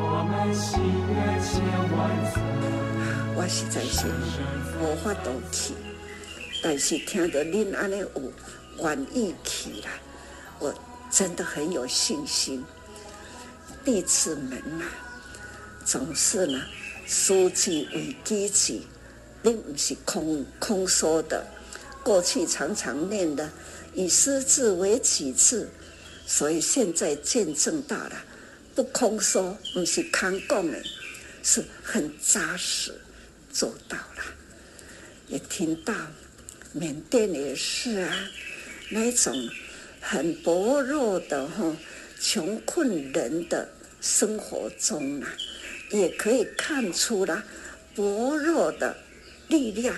[0.00, 0.78] 我们喜
[1.08, 1.52] 悦千
[1.96, 1.98] 万
[2.32, 2.40] 次。
[3.34, 4.06] 我实在是
[4.80, 5.74] 无法度去。
[6.62, 8.32] 但是听到您安尼有
[8.78, 9.90] 愿意起来，
[10.60, 10.72] 我
[11.10, 12.64] 真的很有信心。
[13.84, 14.92] 弟子们呐、啊，
[15.84, 16.62] 总是呢，
[17.04, 18.80] 书记为基础，
[19.42, 21.44] 并不是空空说的。
[22.04, 23.50] 过去常常念的
[23.92, 25.68] 以师字为起次，
[26.26, 28.12] 所以现在见证到了，
[28.74, 30.80] 不空说，不是空讲的，
[31.42, 32.94] 是很扎实
[33.52, 34.22] 做到了。
[35.26, 35.92] 也听到
[36.72, 38.28] 缅甸也是啊，
[38.88, 39.34] 那种
[40.00, 41.76] 很薄弱的哈。
[42.18, 43.68] 穷困人的
[44.00, 45.28] 生活中啊，
[45.90, 47.42] 也可以看出了
[47.96, 48.96] 薄弱的
[49.48, 49.92] 力量，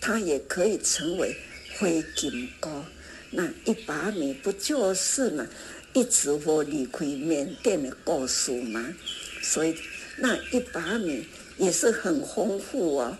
[0.00, 1.34] 它也可以成为
[1.78, 2.84] 灰金高。
[3.30, 5.48] 那一把米不就是呢？
[5.94, 8.94] 一直我离开缅甸的故事吗？
[9.40, 9.74] 所以
[10.18, 13.16] 那一把米也是很丰富哦。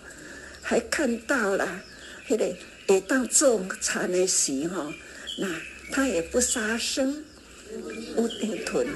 [0.61, 1.83] 还看到了，
[2.29, 2.55] 那个
[3.01, 4.93] 当种茶的时候，
[5.39, 5.49] 那
[5.91, 7.25] 它也不杀生。
[8.17, 8.87] 乌丁屯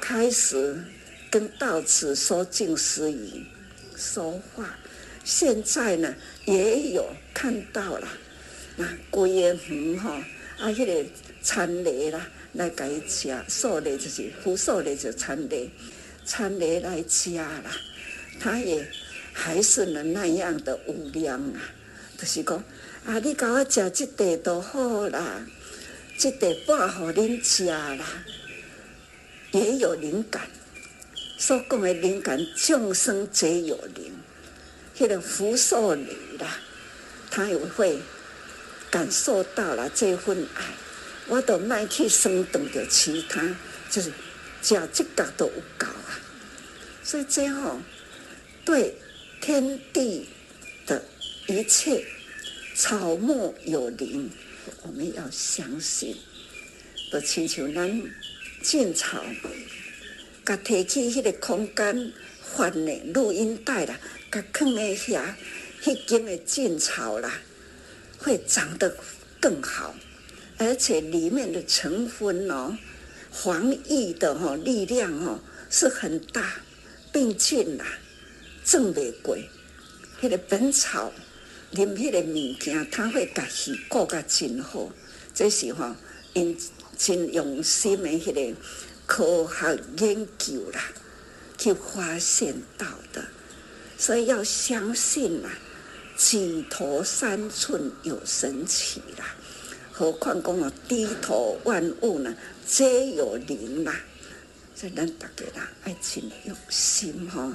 [0.00, 0.76] 开始
[1.30, 3.46] 跟道次说静思语
[3.96, 4.76] 说话，
[5.22, 6.12] 现在呢
[6.46, 8.08] 也有看到了，
[8.74, 10.20] 那规个园哈
[10.58, 11.08] 啊，迄个
[11.44, 15.70] 田螺啦来给伊吃，狩猎就是捕狩猎就田螺，
[16.26, 17.62] 田螺来吃啦，
[18.40, 18.84] 他也
[19.32, 21.60] 还是能那样的无量啊，
[22.18, 22.64] 就是讲
[23.06, 25.46] 啊，你给我吃这块都好啦。
[26.18, 28.04] 这得半好恁吃啦，
[29.52, 30.50] 也有灵感。
[31.38, 34.12] 所讲的灵感，众生皆有灵。
[34.98, 36.58] 那个福寿女啦，
[37.30, 38.00] 他也会
[38.90, 40.64] 感受到了这份爱。
[41.28, 43.40] 我都卖去生动的其他，
[43.88, 44.10] 就是
[44.60, 46.18] 假这个都有够啊。
[47.04, 47.78] 所以最后，
[48.64, 48.96] 对
[49.40, 50.26] 天地
[50.86, 51.04] 的
[51.46, 52.04] 一切
[52.76, 54.30] 草木有灵。
[54.82, 56.14] 我们要相信，
[57.10, 58.02] 都亲像咱
[58.62, 59.24] 种草，
[60.44, 62.12] 甲提起迄个空间
[62.42, 63.98] 换的录音带啦，
[64.30, 65.22] 甲放在遐，
[65.82, 67.40] 迄间的种草啦，
[68.18, 68.94] 会长得
[69.40, 69.94] 更好，
[70.58, 72.76] 而且里面的成分哦，
[73.30, 76.60] 防疫的吼力量哦是很大，
[77.10, 77.86] 病菌啦，
[78.66, 79.38] 种袂过，
[80.20, 81.10] 迄个本草。
[81.76, 84.88] 啉迄个物件，他会家己顾甲真好，
[85.34, 85.94] 这是吼
[86.32, 86.56] 因
[86.96, 88.56] 真用心的迄个
[89.04, 90.82] 科学研究啦，
[91.58, 93.22] 去发现到的，
[93.98, 95.50] 所以要相信啦，
[96.16, 99.36] 举头三寸有神奇啦，
[99.92, 102.34] 何况讲哦，低头万物呢
[102.66, 103.94] 皆有灵啦，
[104.74, 107.52] 所以咱大家啦爱真用心吼。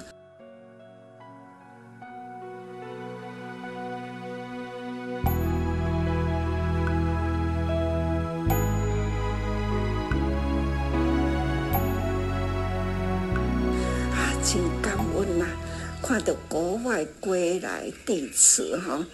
[17.05, 19.05] 归来弟子哈，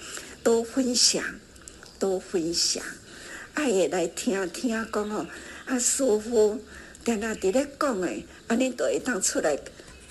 [0.44, 1.24] 多分享，
[2.00, 2.84] 多分享，
[3.54, 5.28] 爱也来听听讲哦。
[5.66, 6.60] 啊，师父
[7.04, 9.58] 在那在咧讲诶，啊，恁都会当出来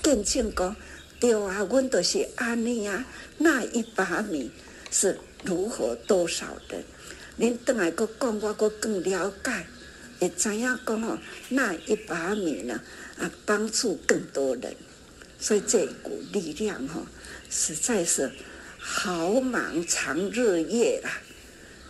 [0.02, 0.76] 见证讲，
[1.18, 3.06] 对啊，阮都是安尼啊。
[3.38, 4.50] 那一把米
[4.90, 6.84] 是如何多少人？
[7.38, 9.66] 恁等下搁讲，我搁更了解，
[10.20, 11.18] 会知影讲哦，
[11.50, 12.80] 那一把米呢
[13.18, 14.74] 啊，帮助更多人。
[15.46, 17.06] 所以这股力量哈，
[17.48, 18.32] 实在是
[18.80, 21.20] 好忙长日夜啦，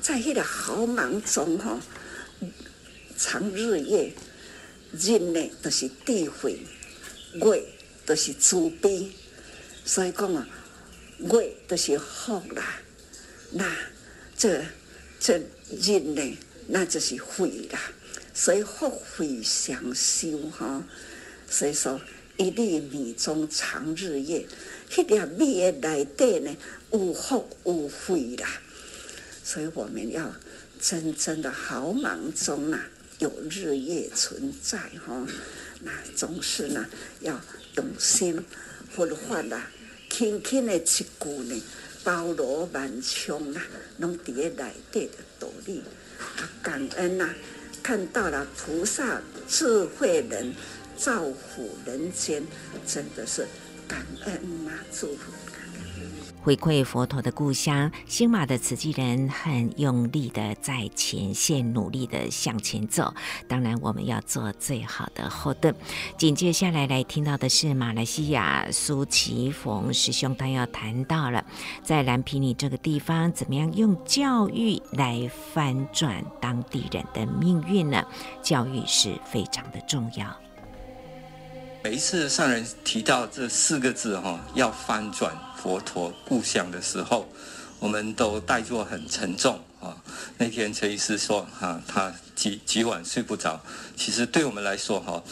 [0.03, 1.81] 在那个好忙中哈，
[3.17, 4.13] 长日夜，
[4.93, 6.59] 人呢都是智慧，
[7.33, 7.65] 月
[8.05, 9.11] 都是慈悲，
[9.87, 10.47] 所以讲啊，
[11.21, 12.79] 月都是福啦，
[13.53, 13.75] 那
[14.37, 14.63] 这
[15.19, 15.41] 这
[15.81, 17.81] 人呢，那就是慧啦，
[18.35, 20.85] 所以福慧双修哈，
[21.49, 21.99] 所以说。
[22.37, 24.47] 一粒米中藏日夜，
[24.91, 26.55] 迄粒米的内底呢，
[26.93, 28.47] 有福有慧啦。
[29.43, 30.31] 所以我们要
[30.79, 32.89] 真正的好忙中啊，
[33.21, 35.27] 有日夜存在哈。
[35.81, 36.85] 那总是呢，
[37.21, 37.41] 要
[37.77, 38.45] 用心
[38.91, 39.71] 佛法啦，
[40.11, 41.63] 轻轻的一句呢，
[42.05, 43.67] 包罗万象啊，
[43.99, 45.83] 拢伫个内底的道理。
[46.63, 47.35] 感恩呐、
[47.83, 50.55] 看到了菩萨智慧人。
[50.97, 52.43] 造福人间，
[52.87, 53.47] 真的是
[53.87, 54.35] 感恩
[54.67, 54.73] 啊！
[54.91, 55.33] 祝福。
[56.43, 63.13] 回馈佛陀的故乡，新马的慈济人很用力的在前线努力的向前走。
[63.49, 65.75] 当然，我们要做最好的后盾。
[66.17, 71.45] 紧接下来来听到的是马来西亚苏奇逢师兄，他要谈到了
[71.83, 78.07] 在蓝毗尼这个地方，怎么样用教育来翻转当地人的命运呢？
[78.41, 80.46] 教育是非常的重要。
[81.89, 87.33] 每一次上人提到这四个字哈，要翻转佛陀故乡的时候，
[87.79, 89.97] 我们都带作很沉重啊。
[90.37, 93.63] 那天陈医师说哈，他几几晚睡不着。
[93.97, 95.23] 其实对我们来说哈，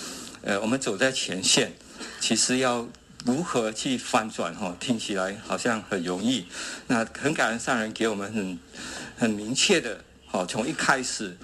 [0.43, 1.73] 呃，我们走在前线，
[2.21, 2.87] 其实要
[3.25, 6.47] 如何去翻转哈，听起来好像很容易。
[6.87, 8.57] 那很感恩上人给我们很
[9.19, 11.37] 很明确的，好，从一开始，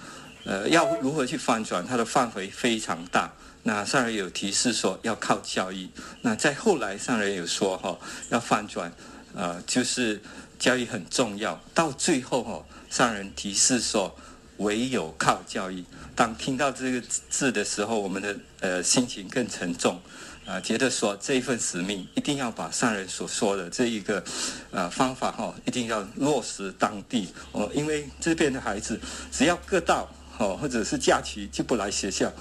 [0.45, 3.33] 呃，要如何去翻转，它的范围非常大。
[3.63, 5.87] 那上人有提示说要靠教育，
[6.21, 7.99] 那在后来上人有说哈
[8.29, 8.91] 要翻转，
[9.35, 10.19] 呃就是
[10.57, 11.61] 教育很重要。
[11.73, 14.17] 到最后哈上人提示说
[14.57, 15.83] 唯有靠教育。
[16.15, 19.99] 当听到这个字的时候，我们的呃心情更沉重，
[20.45, 24.23] 啊、觉得说这一份使命一定要把上人所说的这一个
[24.71, 28.99] 呃方法哈一定要落实当地哦，因为这边的孩子
[29.31, 32.31] 只要各到哦或者是假期就不来学校。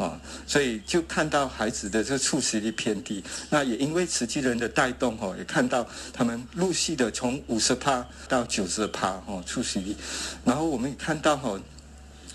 [0.00, 9.94] 啊，所以就看到孩子的这个出席率偏低，那也因为慈济人的带动，哦，也看到他们陆续的从五十趴到九十趴，哈，出席率，
[10.44, 11.60] 然后我们也看到，哈。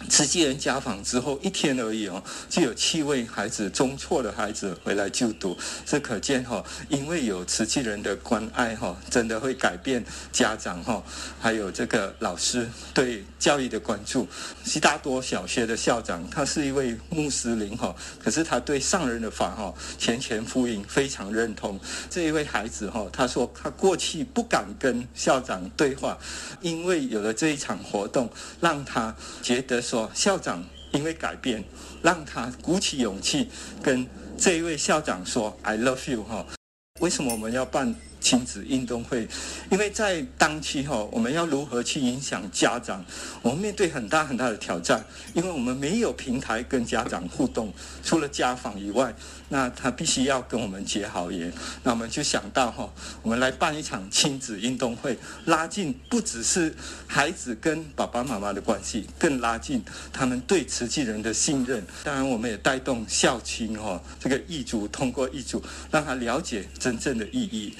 [0.09, 11.01] 慈济人家访之后一天而已哦，就有七位孩子中辍的孩子回来就读，这可见哈，因为有慈济人的关爱哈，真的会改变家长哈，
[11.39, 14.27] 还有这个老师对教育的关注。
[14.65, 21.79] 悉达多小学的校长他是一位穆斯林哈，可是他对上人的法哈前前呼应非常认同。
[22.09, 26.17] 这一位孩子哈，他说他过去不敢跟校长对话，
[26.61, 28.29] 因为有了这一场活动，
[28.59, 29.81] 让他觉得。
[29.95, 31.63] 说校长因为改变，
[32.01, 33.47] 让他鼓起勇气
[33.81, 34.05] 跟
[34.37, 36.45] 这一位校长说 “I love you” 哈。
[36.99, 39.25] 为什么我们要办亲子运动会？
[39.69, 43.05] 因为在当期哈，我们要如何去影响家长？
[43.41, 47.73] 我们面对很大很大的挑战，因为我们没有平台跟家长互动，
[48.03, 49.15] 除了家访以外。
[49.49, 52.91] 那他必须要跟我们结好缘，那我们就想到哈，
[53.21, 56.73] 我们来办一场亲子运动会，拉近不只是
[57.05, 61.85] 孩子跟爸爸妈妈的关系，更拉近他们对慈济人的信任。
[62.03, 67.75] 当然，我们也带动校青哈，这个义族通过义族，让他了解真正的意义。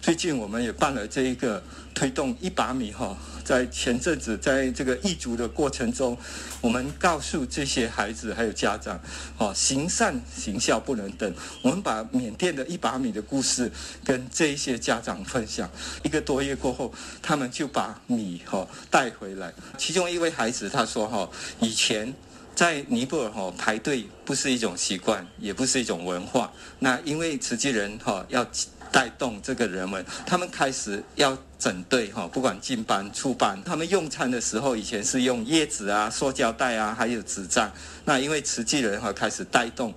[0.00, 1.62] 最近我们也办了这一个
[1.94, 3.16] 推动一把米哈。
[3.44, 6.16] 在前阵子，在这个义足的过程中，
[6.60, 8.98] 我们告诉这些孩子还有家长，
[9.38, 11.34] 哦，行善行孝不能等。
[11.62, 13.70] 我们把缅甸的一把米的故事
[14.04, 15.68] 跟这一些家长分享。
[16.04, 19.52] 一个多月过后，他们就把米哈带回来。
[19.76, 21.28] 其中一位孩子他说哈，
[21.60, 22.14] 以前
[22.54, 26.52] 在尼泊尔哈排队不是一种习惯，也不是一种文化。
[26.78, 28.46] 那因为慈济人哈要。
[28.92, 37.70] 带动这个人们，他们开始要整队哈，不管进班出班，他们用餐的时候，以前是用椰子啊、塑胶袋啊，还有纸张。
[38.04, 39.94] 那因为慈济人哈开始带动。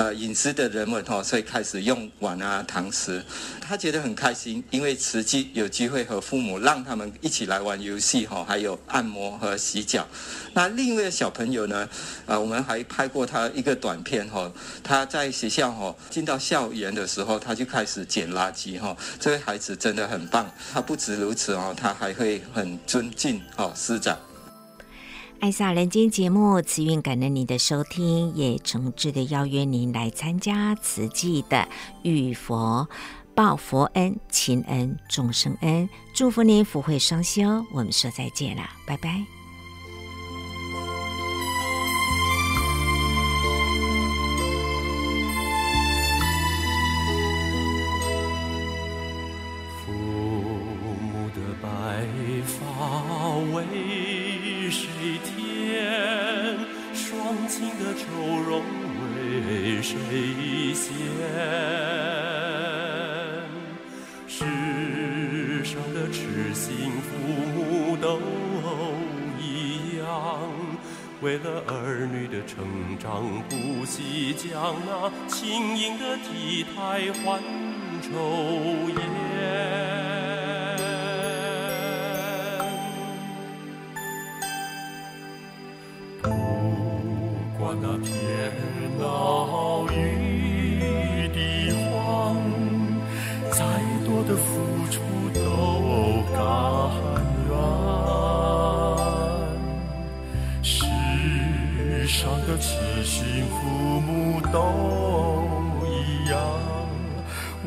[0.00, 3.22] 呃，隐私的人们哈，所以开始用碗啊、汤匙。
[3.60, 10.08] 他觉得很开心，因为慈济有机会和父母让他们一起来玩游戏哈，还有按摩和洗脚。
[10.54, 11.86] 那另一位小朋友呢？
[12.24, 14.50] 啊，我们还拍过他一个短片哈。
[14.82, 18.96] 他在学校哈，进到校园的时候，他就开始捡垃圾哈。
[19.18, 20.50] 这位孩子真的很棒。
[20.72, 24.18] 他不止如此哦，他还会很尊敬哦师长。
[25.40, 31.66] 爱上人间节目，慈运感恩您的收听，也诚挚的邀约您来参加慈济的
[32.02, 32.86] 浴佛
[33.34, 37.64] 报佛恩、亲恩、众生恩，祝福您福慧双修。
[37.72, 39.39] 我们说再见了，拜拜。
[71.22, 77.42] 为了儿女的成长，不惜将那轻盈的体态换
[78.00, 78.08] 抽
[78.88, 78.96] 烟。
[86.22, 86.28] 不
[87.58, 88.50] 管那天
[88.98, 89.39] 老
[102.50, 104.58] 的痴心父母都
[105.86, 106.36] 一样，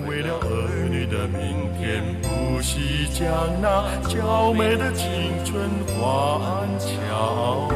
[0.05, 3.25] 为了儿女的明天，不惜将
[3.61, 5.07] 那娇美的青
[5.45, 7.72] 春换俏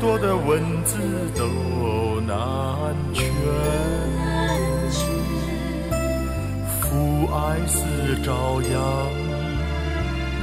[0.00, 0.96] 多的文字
[1.36, 2.36] 都难
[3.12, 3.26] 全。
[6.80, 7.84] 父爱似
[8.24, 8.80] 朝阳，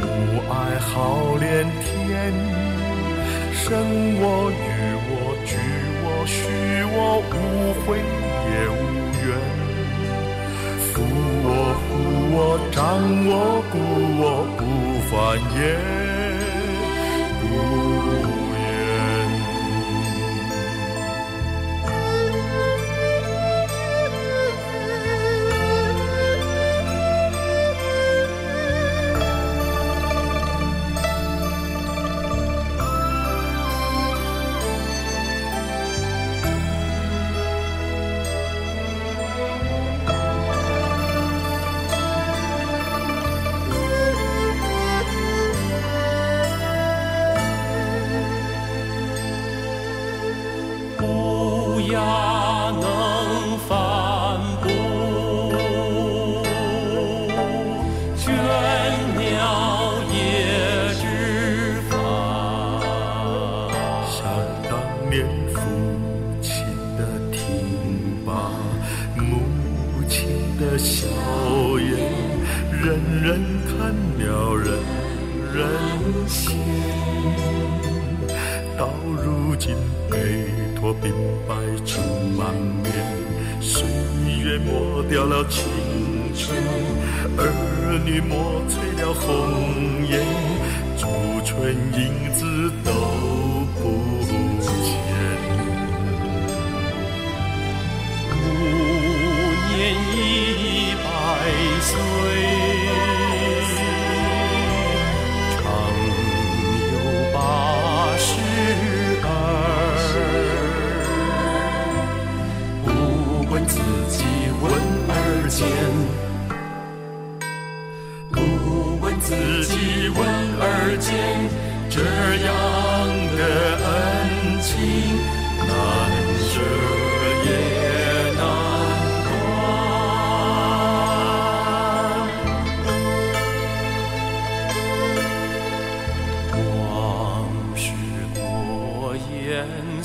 [0.02, 0.06] 母
[0.50, 2.34] 爱好连天，
[3.54, 3.72] 生
[4.20, 4.54] 我育
[5.10, 5.14] 我
[5.46, 5.56] 举
[6.04, 6.06] 我。
[6.28, 6.34] 许
[6.92, 7.34] 我无
[7.86, 7.88] 悔
[8.50, 8.74] 也无
[9.26, 9.28] 怨，
[10.80, 10.94] 负
[11.44, 11.48] 我
[11.82, 11.88] 护
[12.36, 12.38] 我
[12.72, 12.78] 长
[13.28, 13.32] 我
[13.72, 13.74] 顾
[14.20, 14.24] 我
[14.58, 14.60] 不
[15.10, 15.14] 翻
[15.56, 16.15] 眼。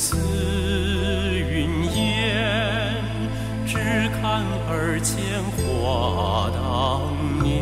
[0.02, 0.16] 似
[1.50, 2.96] 云烟
[3.66, 3.76] 只
[4.18, 5.14] 看儿前
[5.52, 7.52] 花当年。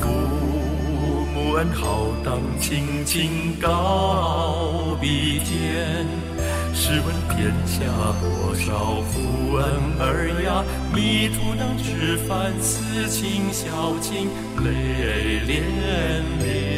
[0.00, 0.08] 父
[1.32, 6.04] 母恩浩荡青青高比肩
[6.74, 7.84] 试问天下
[8.20, 9.64] 多少父恩
[10.00, 10.64] 儿呀？
[10.92, 15.62] 迷途能知返思亲小心泪涟
[16.42, 16.77] 涟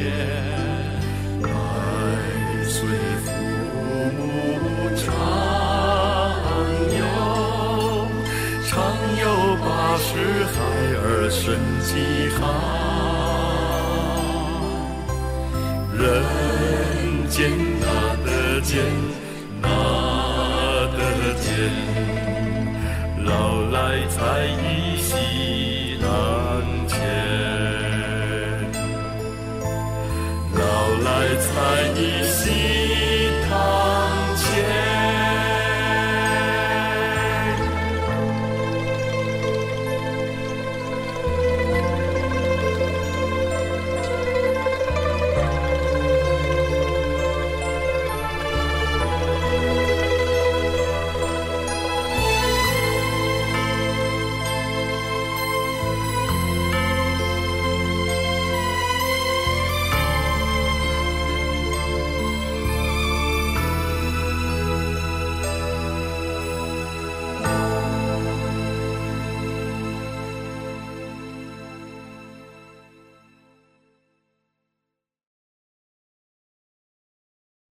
[2.81, 2.89] 随
[3.22, 3.28] 父
[4.16, 4.18] 母
[4.97, 5.05] 常
[6.97, 7.05] 有
[8.66, 8.72] 常
[9.20, 9.24] 有
[9.57, 9.68] 八
[9.99, 10.09] 十
[10.47, 10.57] 孩
[10.97, 11.39] 儿顺
[11.85, 11.91] 其
[12.41, 12.43] 好，
[15.93, 16.01] 人
[17.28, 17.85] 间哪
[18.24, 18.28] 得
[18.62, 18.72] 见
[19.61, 19.68] 哪
[20.97, 20.99] 得
[21.39, 21.49] 见，
[23.26, 23.28] 老
[23.70, 23.76] 来
[24.09, 25.49] 才一夕。